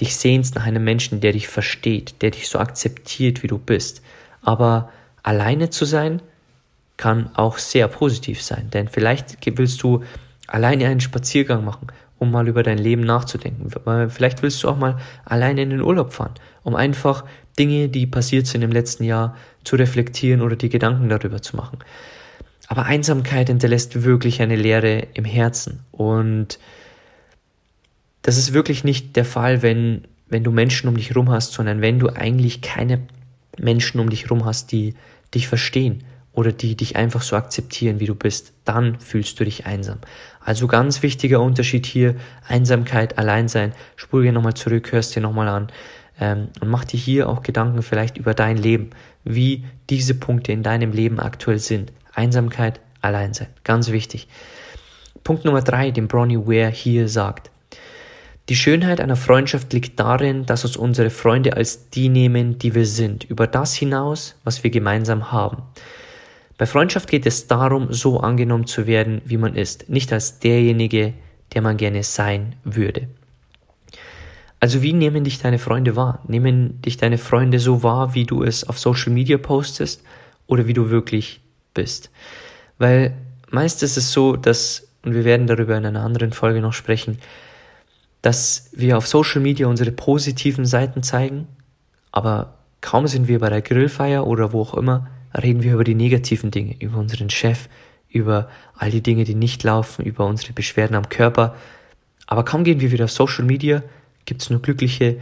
dich 0.00 0.16
sehnst 0.16 0.54
nach 0.54 0.64
einem 0.64 0.82
Menschen, 0.82 1.20
der 1.20 1.32
dich 1.32 1.48
versteht, 1.48 2.22
der 2.22 2.30
dich 2.30 2.48
so 2.48 2.58
akzeptiert, 2.58 3.42
wie 3.42 3.46
du 3.46 3.58
bist. 3.58 4.02
Aber 4.42 4.90
alleine 5.22 5.68
zu 5.68 5.84
sein, 5.84 6.22
kann 6.96 7.30
auch 7.34 7.58
sehr 7.58 7.88
positiv 7.88 8.42
sein. 8.42 8.68
Denn 8.70 8.88
vielleicht 8.88 9.38
willst 9.58 9.82
du 9.82 10.02
alleine 10.46 10.86
einen 10.86 11.00
Spaziergang 11.00 11.64
machen, 11.64 11.88
um 12.18 12.30
mal 12.30 12.48
über 12.48 12.62
dein 12.62 12.78
Leben 12.78 13.02
nachzudenken. 13.02 13.70
Vielleicht 14.10 14.42
willst 14.42 14.62
du 14.62 14.68
auch 14.68 14.76
mal 14.76 14.98
alleine 15.24 15.62
in 15.62 15.70
den 15.70 15.80
Urlaub 15.80 16.12
fahren, 16.12 16.34
um 16.62 16.74
einfach 16.74 17.24
Dinge, 17.58 17.88
die 17.88 18.06
passiert 18.06 18.46
sind 18.46 18.62
im 18.62 18.72
letzten 18.72 19.04
Jahr, 19.04 19.36
zu 19.64 19.76
reflektieren 19.76 20.42
oder 20.42 20.56
die 20.56 20.68
Gedanken 20.68 21.08
darüber 21.08 21.40
zu 21.42 21.56
machen. 21.56 21.78
Aber 22.70 22.86
Einsamkeit 22.86 23.48
hinterlässt 23.48 24.04
wirklich 24.04 24.40
eine 24.42 24.54
Leere 24.54 25.08
im 25.14 25.24
Herzen. 25.24 25.80
Und 25.90 26.60
das 28.22 28.36
ist 28.36 28.52
wirklich 28.52 28.84
nicht 28.84 29.16
der 29.16 29.24
Fall, 29.24 29.62
wenn, 29.62 30.06
wenn 30.28 30.44
du 30.44 30.52
Menschen 30.52 30.88
um 30.88 30.96
dich 30.96 31.16
rum 31.16 31.30
hast, 31.30 31.52
sondern 31.52 31.80
wenn 31.80 31.98
du 31.98 32.10
eigentlich 32.10 32.60
keine 32.62 33.00
Menschen 33.58 33.98
um 33.98 34.08
dich 34.08 34.30
rum 34.30 34.44
hast, 34.44 34.70
die 34.70 34.94
dich 35.34 35.48
verstehen 35.48 36.04
oder 36.32 36.52
die 36.52 36.76
dich 36.76 36.94
einfach 36.94 37.22
so 37.22 37.34
akzeptieren, 37.34 37.98
wie 37.98 38.06
du 38.06 38.14
bist, 38.14 38.52
dann 38.64 39.00
fühlst 39.00 39.40
du 39.40 39.44
dich 39.44 39.66
einsam. 39.66 39.98
Also 40.38 40.68
ganz 40.68 41.02
wichtiger 41.02 41.40
Unterschied 41.40 41.86
hier, 41.86 42.14
Einsamkeit, 42.46 43.18
Alleinsein. 43.18 43.72
Spur 43.96 44.22
hier 44.22 44.30
nochmal 44.30 44.54
zurück, 44.54 44.92
hörst 44.92 45.16
dir 45.16 45.22
nochmal 45.22 45.48
an 45.48 45.72
ähm, 46.20 46.50
und 46.60 46.68
mach 46.68 46.84
dir 46.84 47.00
hier 47.00 47.28
auch 47.28 47.42
Gedanken 47.42 47.82
vielleicht 47.82 48.16
über 48.16 48.32
dein 48.32 48.56
Leben, 48.56 48.90
wie 49.24 49.64
diese 49.90 50.14
Punkte 50.14 50.52
in 50.52 50.62
deinem 50.62 50.92
Leben 50.92 51.18
aktuell 51.18 51.58
sind. 51.58 51.90
Einsamkeit, 52.20 52.80
Alleinsein. 53.00 53.48
Ganz 53.64 53.90
wichtig. 53.90 54.28
Punkt 55.24 55.44
Nummer 55.44 55.62
drei, 55.62 55.90
den 55.90 56.06
Bronnie 56.06 56.38
Ware 56.38 56.70
hier 56.70 57.08
sagt. 57.08 57.50
Die 58.50 58.56
Schönheit 58.56 59.00
einer 59.00 59.16
Freundschaft 59.16 59.72
liegt 59.72 59.98
darin, 59.98 60.44
dass 60.44 60.64
uns 60.64 60.76
unsere 60.76 61.10
Freunde 61.10 61.56
als 61.56 61.88
die 61.90 62.08
nehmen, 62.08 62.58
die 62.58 62.74
wir 62.74 62.84
sind, 62.84 63.24
über 63.24 63.46
das 63.46 63.74
hinaus, 63.74 64.34
was 64.44 64.64
wir 64.64 64.70
gemeinsam 64.70 65.32
haben. 65.32 65.62
Bei 66.58 66.66
Freundschaft 66.66 67.08
geht 67.08 67.26
es 67.26 67.46
darum, 67.46 67.92
so 67.92 68.20
angenommen 68.20 68.66
zu 68.66 68.86
werden, 68.86 69.22
wie 69.24 69.38
man 69.38 69.54
ist, 69.54 69.88
nicht 69.88 70.12
als 70.12 70.40
derjenige, 70.40 71.14
der 71.54 71.62
man 71.62 71.76
gerne 71.76 72.02
sein 72.02 72.56
würde. 72.64 73.08
Also 74.58 74.82
wie 74.82 74.92
nehmen 74.92 75.24
dich 75.24 75.38
deine 75.38 75.58
Freunde 75.58 75.96
wahr? 75.96 76.22
Nehmen 76.28 76.82
dich 76.82 76.98
deine 76.98 77.16
Freunde 77.16 77.60
so 77.60 77.82
wahr, 77.82 78.14
wie 78.14 78.26
du 78.26 78.42
es 78.42 78.68
auf 78.68 78.78
Social 78.78 79.12
Media 79.12 79.38
postest 79.38 80.02
oder 80.46 80.66
wie 80.66 80.74
du 80.74 80.90
wirklich 80.90 81.40
bist? 81.80 82.10
Weil 82.78 83.16
meist 83.50 83.82
ist 83.82 83.96
es 83.96 84.12
so, 84.12 84.36
dass, 84.36 84.88
und 85.02 85.14
wir 85.14 85.24
werden 85.24 85.46
darüber 85.46 85.76
in 85.76 85.86
einer 85.86 86.04
anderen 86.04 86.32
Folge 86.32 86.60
noch 86.60 86.74
sprechen, 86.74 87.18
dass 88.22 88.68
wir 88.72 88.98
auf 88.98 89.06
Social 89.06 89.40
Media 89.40 89.66
unsere 89.66 89.92
positiven 89.92 90.66
Seiten 90.66 91.02
zeigen, 91.02 91.48
aber 92.12 92.58
kaum 92.82 93.06
sind 93.06 93.28
wir 93.28 93.38
bei 93.38 93.48
der 93.48 93.62
Grillfeier 93.62 94.26
oder 94.26 94.52
wo 94.52 94.60
auch 94.60 94.74
immer, 94.74 95.08
reden 95.34 95.62
wir 95.62 95.72
über 95.74 95.84
die 95.84 95.94
negativen 95.94 96.50
Dinge, 96.50 96.76
über 96.80 96.98
unseren 96.98 97.30
Chef, 97.30 97.68
über 98.10 98.48
all 98.76 98.90
die 98.90 99.02
Dinge, 99.02 99.24
die 99.24 99.34
nicht 99.34 99.62
laufen, 99.62 100.04
über 100.04 100.26
unsere 100.26 100.52
Beschwerden 100.52 100.96
am 100.96 101.08
Körper. 101.08 101.54
Aber 102.26 102.44
kaum 102.44 102.64
gehen 102.64 102.80
wir 102.80 102.92
wieder 102.92 103.04
auf 103.04 103.12
Social 103.12 103.44
Media, 103.44 103.82
gibt 104.26 104.42
es 104.42 104.50
nur 104.50 104.60
glückliche 104.60 105.18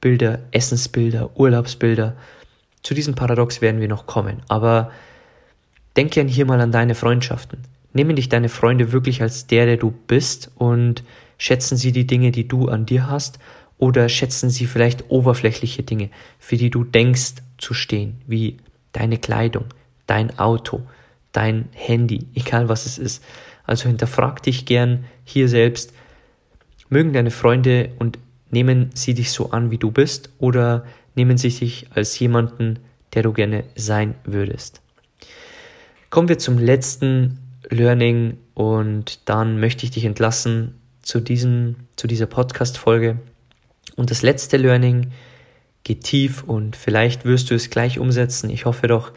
Bilder, 0.00 0.40
Essensbilder, 0.50 1.30
Urlaubsbilder. 1.38 2.16
Zu 2.82 2.94
diesem 2.94 3.14
Paradox 3.14 3.62
werden 3.62 3.80
wir 3.80 3.88
noch 3.88 4.06
kommen. 4.06 4.42
Aber 4.48 4.90
denk 5.96 6.12
gern 6.12 6.28
hier 6.28 6.46
mal 6.46 6.60
an 6.60 6.72
deine 6.72 6.94
Freundschaften. 6.94 7.60
Nehmen 7.92 8.16
dich 8.16 8.28
deine 8.28 8.48
Freunde 8.48 8.92
wirklich 8.92 9.22
als 9.22 9.46
der, 9.46 9.66
der 9.66 9.76
du 9.76 9.90
bist 9.90 10.50
und 10.56 11.04
schätzen 11.36 11.76
sie 11.76 11.92
die 11.92 12.06
Dinge, 12.06 12.30
die 12.30 12.48
du 12.48 12.68
an 12.68 12.86
dir 12.86 13.08
hast 13.08 13.38
oder 13.78 14.08
schätzen 14.08 14.48
sie 14.48 14.66
vielleicht 14.66 15.10
oberflächliche 15.10 15.82
Dinge, 15.82 16.10
für 16.38 16.56
die 16.56 16.70
du 16.70 16.84
denkst 16.84 17.34
zu 17.58 17.74
stehen, 17.74 18.20
wie 18.26 18.58
deine 18.92 19.18
Kleidung, 19.18 19.64
dein 20.06 20.38
Auto, 20.38 20.82
dein 21.32 21.68
Handy, 21.72 22.26
egal 22.34 22.68
was 22.68 22.86
es 22.86 22.98
ist. 22.98 23.24
Also 23.64 23.88
hinterfrag 23.88 24.42
dich 24.42 24.66
gern 24.66 25.04
hier 25.24 25.48
selbst, 25.48 25.92
mögen 26.88 27.12
deine 27.12 27.30
Freunde 27.30 27.90
und 27.98 28.18
nehmen 28.50 28.90
sie 28.94 29.14
dich 29.14 29.32
so 29.32 29.50
an, 29.50 29.70
wie 29.70 29.78
du 29.78 29.90
bist, 29.90 30.30
oder 30.38 30.84
nehmen 31.14 31.38
sie 31.38 31.48
dich 31.48 31.86
als 31.94 32.18
jemanden, 32.18 32.78
der 33.14 33.22
du 33.22 33.32
gerne 33.32 33.64
sein 33.74 34.14
würdest. 34.24 34.81
Kommen 36.12 36.28
wir 36.28 36.36
zum 36.36 36.58
letzten 36.58 37.38
Learning 37.70 38.36
und 38.52 39.20
dann 39.30 39.58
möchte 39.58 39.86
ich 39.86 39.92
dich 39.92 40.04
entlassen 40.04 40.78
zu, 41.00 41.20
diesem, 41.20 41.76
zu 41.96 42.06
dieser 42.06 42.26
Podcast-Folge. 42.26 43.16
Und 43.96 44.10
das 44.10 44.20
letzte 44.20 44.58
Learning 44.58 45.12
geht 45.84 46.04
tief 46.04 46.42
und 46.42 46.76
vielleicht 46.76 47.24
wirst 47.24 47.50
du 47.50 47.54
es 47.54 47.70
gleich 47.70 47.98
umsetzen. 47.98 48.50
Ich 48.50 48.66
hoffe 48.66 48.88
doch. 48.88 49.12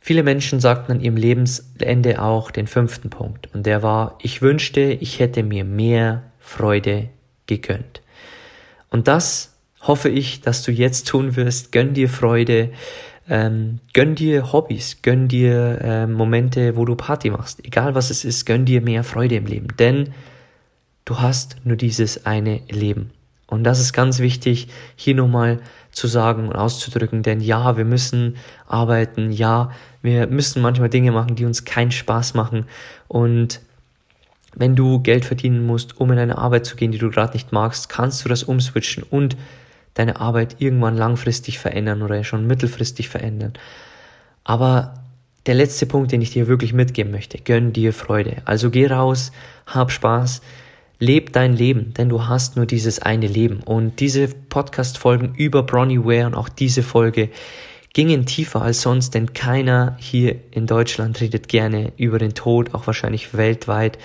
Viele 0.00 0.22
Menschen 0.22 0.60
sagten 0.60 0.92
an 0.92 1.00
ihrem 1.02 1.18
Lebensende 1.18 2.22
auch 2.22 2.50
den 2.50 2.66
fünften 2.66 3.10
Punkt 3.10 3.54
und 3.54 3.66
der 3.66 3.82
war, 3.82 4.16
ich 4.22 4.40
wünschte, 4.40 4.80
ich 4.80 5.20
hätte 5.20 5.42
mir 5.42 5.66
mehr 5.66 6.22
Freude 6.38 7.10
gegönnt. 7.44 8.00
Und 8.88 9.08
das 9.08 9.58
hoffe 9.82 10.08
ich, 10.08 10.40
dass 10.40 10.62
du 10.62 10.72
jetzt 10.72 11.06
tun 11.06 11.36
wirst. 11.36 11.70
Gönn 11.70 11.92
dir 11.92 12.08
Freude, 12.08 12.72
ähm, 13.28 13.80
gönn 13.92 14.14
dir 14.14 14.52
Hobbys, 14.52 14.98
gönn 15.02 15.28
dir 15.28 15.80
äh, 15.80 16.06
Momente, 16.06 16.76
wo 16.76 16.84
du 16.84 16.94
Party 16.94 17.30
machst. 17.30 17.64
Egal 17.64 17.94
was 17.94 18.10
es 18.10 18.24
ist, 18.24 18.44
gönn 18.44 18.64
dir 18.64 18.80
mehr 18.80 19.04
Freude 19.04 19.36
im 19.36 19.46
Leben. 19.46 19.68
Denn 19.78 20.12
du 21.04 21.20
hast 21.20 21.56
nur 21.64 21.76
dieses 21.76 22.26
eine 22.26 22.60
Leben. 22.68 23.10
Und 23.46 23.64
das 23.64 23.80
ist 23.80 23.92
ganz 23.92 24.18
wichtig, 24.18 24.68
hier 24.96 25.14
nochmal 25.14 25.60
zu 25.92 26.06
sagen 26.06 26.48
und 26.48 26.56
auszudrücken, 26.56 27.22
denn 27.22 27.40
ja, 27.40 27.76
wir 27.76 27.84
müssen 27.84 28.36
arbeiten, 28.66 29.30
ja, 29.30 29.70
wir 30.02 30.26
müssen 30.26 30.60
manchmal 30.60 30.88
Dinge 30.88 31.12
machen, 31.12 31.36
die 31.36 31.44
uns 31.44 31.64
keinen 31.64 31.92
Spaß 31.92 32.34
machen. 32.34 32.66
Und 33.06 33.60
wenn 34.56 34.74
du 34.74 35.00
Geld 35.00 35.24
verdienen 35.24 35.66
musst, 35.66 36.00
um 36.00 36.10
in 36.10 36.18
eine 36.18 36.38
Arbeit 36.38 36.66
zu 36.66 36.74
gehen, 36.76 36.90
die 36.90 36.98
du 36.98 37.10
gerade 37.10 37.34
nicht 37.34 37.52
magst, 37.52 37.88
kannst 37.88 38.24
du 38.24 38.28
das 38.28 38.42
umswitchen 38.42 39.04
und 39.04 39.36
deine 39.94 40.20
Arbeit 40.20 40.56
irgendwann 40.58 40.96
langfristig 40.96 41.58
verändern 41.58 42.02
oder 42.02 42.22
schon 42.24 42.46
mittelfristig 42.46 43.08
verändern. 43.08 43.54
Aber 44.44 44.94
der 45.46 45.54
letzte 45.54 45.86
Punkt, 45.86 46.12
den 46.12 46.22
ich 46.22 46.30
dir 46.30 46.48
wirklich 46.48 46.72
mitgeben 46.72 47.12
möchte, 47.12 47.38
gönn 47.38 47.72
dir 47.72 47.92
Freude. 47.92 48.36
Also 48.44 48.70
geh 48.70 48.86
raus, 48.86 49.30
hab 49.66 49.90
Spaß, 49.90 50.40
leb 50.98 51.32
dein 51.32 51.54
Leben, 51.54 51.92
denn 51.94 52.08
du 52.08 52.26
hast 52.26 52.56
nur 52.56 52.66
dieses 52.66 53.00
eine 53.00 53.26
Leben. 53.26 53.60
Und 53.64 54.00
diese 54.00 54.28
Podcast-Folgen 54.28 55.34
über 55.34 55.62
Bronnie 55.62 56.04
Ware 56.04 56.26
und 56.26 56.34
auch 56.34 56.48
diese 56.48 56.82
Folge 56.82 57.30
gingen 57.92 58.26
tiefer 58.26 58.62
als 58.62 58.82
sonst, 58.82 59.14
denn 59.14 59.32
keiner 59.34 59.96
hier 60.00 60.36
in 60.50 60.66
Deutschland 60.66 61.20
redet 61.20 61.48
gerne 61.48 61.92
über 61.96 62.18
den 62.18 62.34
Tod, 62.34 62.74
auch 62.74 62.86
wahrscheinlich 62.86 63.34
weltweit. 63.34 63.98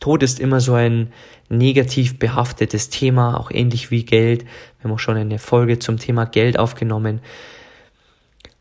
Tod 0.00 0.22
ist 0.22 0.40
immer 0.40 0.60
so 0.60 0.74
ein 0.74 1.12
negativ 1.48 2.18
behaftetes 2.18 2.90
Thema, 2.90 3.38
auch 3.38 3.50
ähnlich 3.50 3.90
wie 3.90 4.04
Geld. 4.04 4.42
Wir 4.42 4.84
haben 4.84 4.92
auch 4.92 4.98
schon 4.98 5.16
eine 5.16 5.38
Folge 5.38 5.78
zum 5.78 5.98
Thema 5.98 6.24
Geld 6.24 6.58
aufgenommen. 6.58 7.20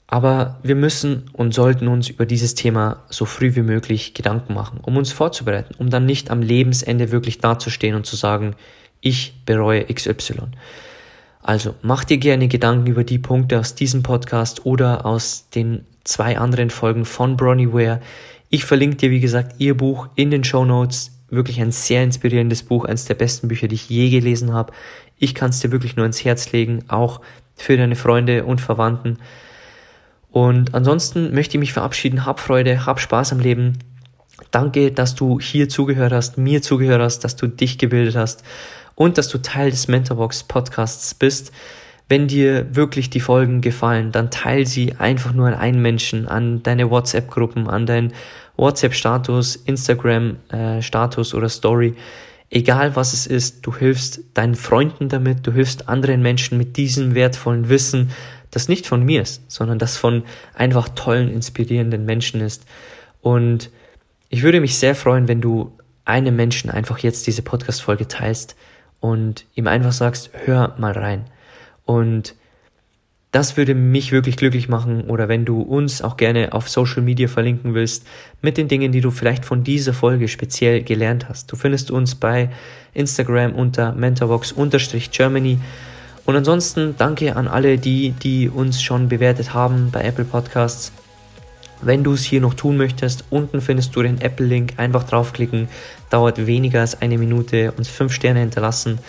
Aber 0.07 0.59
wir 0.61 0.75
müssen 0.75 1.29
und 1.33 1.53
sollten 1.53 1.87
uns 1.87 2.09
über 2.09 2.25
dieses 2.25 2.53
Thema 2.53 3.03
so 3.09 3.25
früh 3.25 3.55
wie 3.55 3.63
möglich 3.63 4.13
Gedanken 4.13 4.53
machen, 4.53 4.79
um 4.83 4.97
uns 4.97 5.11
vorzubereiten, 5.11 5.73
um 5.77 5.89
dann 5.89 6.05
nicht 6.05 6.29
am 6.29 6.41
Lebensende 6.41 7.11
wirklich 7.11 7.39
dazustehen 7.39 7.95
und 7.95 8.05
zu 8.05 8.15
sagen, 8.15 8.55
ich 9.01 9.33
bereue 9.45 9.85
XY. 9.85 10.35
Also 11.41 11.75
mach 11.81 12.03
dir 12.03 12.17
gerne 12.17 12.47
Gedanken 12.47 12.87
über 12.87 13.03
die 13.03 13.19
Punkte 13.19 13.59
aus 13.59 13.75
diesem 13.75 14.03
Podcast 14.03 14.65
oder 14.65 15.05
aus 15.05 15.49
den 15.49 15.85
zwei 16.03 16.37
anderen 16.37 16.69
Folgen 16.69 17.05
von 17.05 17.35
Bronnie 17.35 17.71
Ware. 17.71 18.01
Ich 18.49 18.65
verlinke 18.65 18.97
dir, 18.97 19.11
wie 19.11 19.19
gesagt, 19.19 19.55
ihr 19.59 19.75
Buch 19.75 20.07
in 20.15 20.31
den 20.31 20.43
Show 20.43 20.65
Notes 20.65 21.14
wirklich 21.29 21.59
ein 21.59 21.71
sehr 21.71 22.03
inspirierendes 22.03 22.63
Buch, 22.63 22.85
eines 22.85 23.05
der 23.05 23.15
besten 23.15 23.47
Bücher, 23.47 23.67
die 23.67 23.75
ich 23.75 23.89
je 23.89 24.09
gelesen 24.09 24.53
habe. 24.53 24.73
Ich 25.17 25.35
kann 25.35 25.49
es 25.49 25.59
dir 25.59 25.71
wirklich 25.71 25.95
nur 25.95 26.05
ins 26.05 26.23
Herz 26.23 26.51
legen, 26.51 26.83
auch 26.87 27.21
für 27.55 27.77
deine 27.77 27.95
Freunde 27.95 28.45
und 28.45 28.61
Verwandten. 28.61 29.17
Und 30.31 30.75
ansonsten 30.75 31.33
möchte 31.33 31.55
ich 31.55 31.59
mich 31.59 31.73
verabschieden. 31.73 32.25
Hab 32.25 32.39
Freude, 32.39 32.85
hab 32.85 32.99
Spaß 32.99 33.31
am 33.31 33.39
Leben. 33.39 33.79
Danke, 34.51 34.91
dass 34.91 35.15
du 35.15 35.39
hier 35.39 35.69
zugehört 35.69 36.11
hast, 36.11 36.37
mir 36.37 36.61
zugehört 36.61 37.01
hast, 37.01 37.19
dass 37.19 37.35
du 37.35 37.47
dich 37.47 37.77
gebildet 37.77 38.15
hast 38.15 38.43
und 38.95 39.17
dass 39.17 39.29
du 39.29 39.37
Teil 39.37 39.71
des 39.71 39.87
Mentorbox 39.87 40.43
Podcasts 40.43 41.13
bist. 41.13 41.51
Wenn 42.07 42.27
dir 42.27 42.75
wirklich 42.75 43.09
die 43.09 43.19
Folgen 43.19 43.61
gefallen, 43.61 44.11
dann 44.11 44.29
teil 44.29 44.67
sie 44.67 44.95
einfach 44.95 45.33
nur 45.33 45.47
an 45.47 45.55
einen 45.55 45.81
Menschen, 45.81 46.27
an 46.27 46.61
deine 46.61 46.91
WhatsApp-Gruppen, 46.91 47.67
an 47.67 47.85
deinen 47.85 48.13
WhatsApp-Status, 48.57 49.55
Instagram-Status 49.55 51.33
äh, 51.33 51.35
oder 51.35 51.49
Story. 51.49 51.95
Egal 52.49 52.95
was 52.95 53.13
es 53.13 53.27
ist, 53.27 53.65
du 53.65 53.75
hilfst 53.75 54.21
deinen 54.33 54.55
Freunden 54.55 55.09
damit, 55.09 55.45
du 55.45 55.51
hilfst 55.51 55.89
anderen 55.89 56.21
Menschen 56.21 56.57
mit 56.57 56.77
diesem 56.77 57.15
wertvollen 57.15 57.69
Wissen, 57.69 58.11
das 58.51 58.69
nicht 58.69 58.87
von 58.87 59.03
mir 59.03 59.21
ist, 59.21 59.51
sondern 59.51 59.79
das 59.79 59.97
von 59.97 60.23
einfach 60.53 60.87
tollen, 60.89 61.29
inspirierenden 61.29 62.05
Menschen 62.05 62.39
ist. 62.39 62.65
Und 63.21 63.69
ich 64.29 64.43
würde 64.43 64.61
mich 64.61 64.77
sehr 64.77 64.95
freuen, 64.95 65.27
wenn 65.27 65.41
du 65.41 65.73
einem 66.05 66.35
Menschen 66.35 66.69
einfach 66.69 66.99
jetzt 66.99 67.27
diese 67.27 67.41
Podcast-Folge 67.41 68.07
teilst 68.07 68.55
und 68.99 69.45
ihm 69.55 69.67
einfach 69.67 69.91
sagst, 69.91 70.29
hör 70.45 70.75
mal 70.77 70.93
rein. 70.93 71.25
Und 71.83 72.35
das 73.35 73.57
würde 73.57 73.75
mich 73.75 74.13
wirklich 74.13 74.37
glücklich 74.37 74.69
machen 74.69 75.01
oder 75.09 75.27
wenn 75.27 75.43
du 75.43 75.59
uns 75.59 76.01
auch 76.01 76.15
gerne 76.15 76.53
auf 76.53 76.69
Social 76.69 77.01
Media 77.01 77.27
verlinken 77.27 77.73
willst 77.73 78.07
mit 78.41 78.55
den 78.55 78.69
Dingen, 78.69 78.93
die 78.93 79.01
du 79.01 79.11
vielleicht 79.11 79.43
von 79.43 79.61
dieser 79.61 79.93
Folge 79.93 80.29
speziell 80.29 80.83
gelernt 80.83 81.27
hast. 81.27 81.51
Du 81.51 81.57
findest 81.57 81.91
uns 81.91 82.15
bei 82.15 82.49
Instagram 82.93 83.53
unter 83.53 83.91
mentorbox-germany. 83.91 85.59
Und 86.25 86.35
ansonsten 86.37 86.95
danke 86.97 87.35
an 87.35 87.49
alle 87.49 87.77
die, 87.77 88.11
die 88.11 88.47
uns 88.47 88.81
schon 88.81 89.09
bewertet 89.09 89.53
haben 89.53 89.89
bei 89.91 90.05
Apple 90.05 90.23
Podcasts. 90.23 90.93
Wenn 91.81 92.05
du 92.05 92.13
es 92.13 92.23
hier 92.23 92.39
noch 92.39 92.53
tun 92.53 92.77
möchtest, 92.77 93.25
unten 93.31 93.59
findest 93.59 93.93
du 93.97 94.01
den 94.01 94.21
Apple-Link. 94.21 94.75
Einfach 94.77 95.03
draufklicken. 95.03 95.67
Dauert 96.09 96.47
weniger 96.47 96.79
als 96.79 97.01
eine 97.01 97.17
Minute. 97.17 97.73
Uns 97.73 97.89
fünf 97.89 98.13
Sterne 98.13 98.39
hinterlassen. 98.39 98.99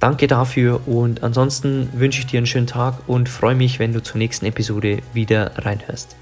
Danke 0.00 0.26
dafür 0.26 0.80
und 0.88 1.22
ansonsten 1.22 1.90
wünsche 1.92 2.20
ich 2.20 2.26
dir 2.26 2.38
einen 2.38 2.46
schönen 2.46 2.66
Tag 2.66 3.00
und 3.06 3.28
freue 3.28 3.54
mich, 3.54 3.78
wenn 3.78 3.92
du 3.92 4.02
zur 4.02 4.16
nächsten 4.16 4.46
Episode 4.46 5.00
wieder 5.12 5.52
reinhörst. 5.58 6.16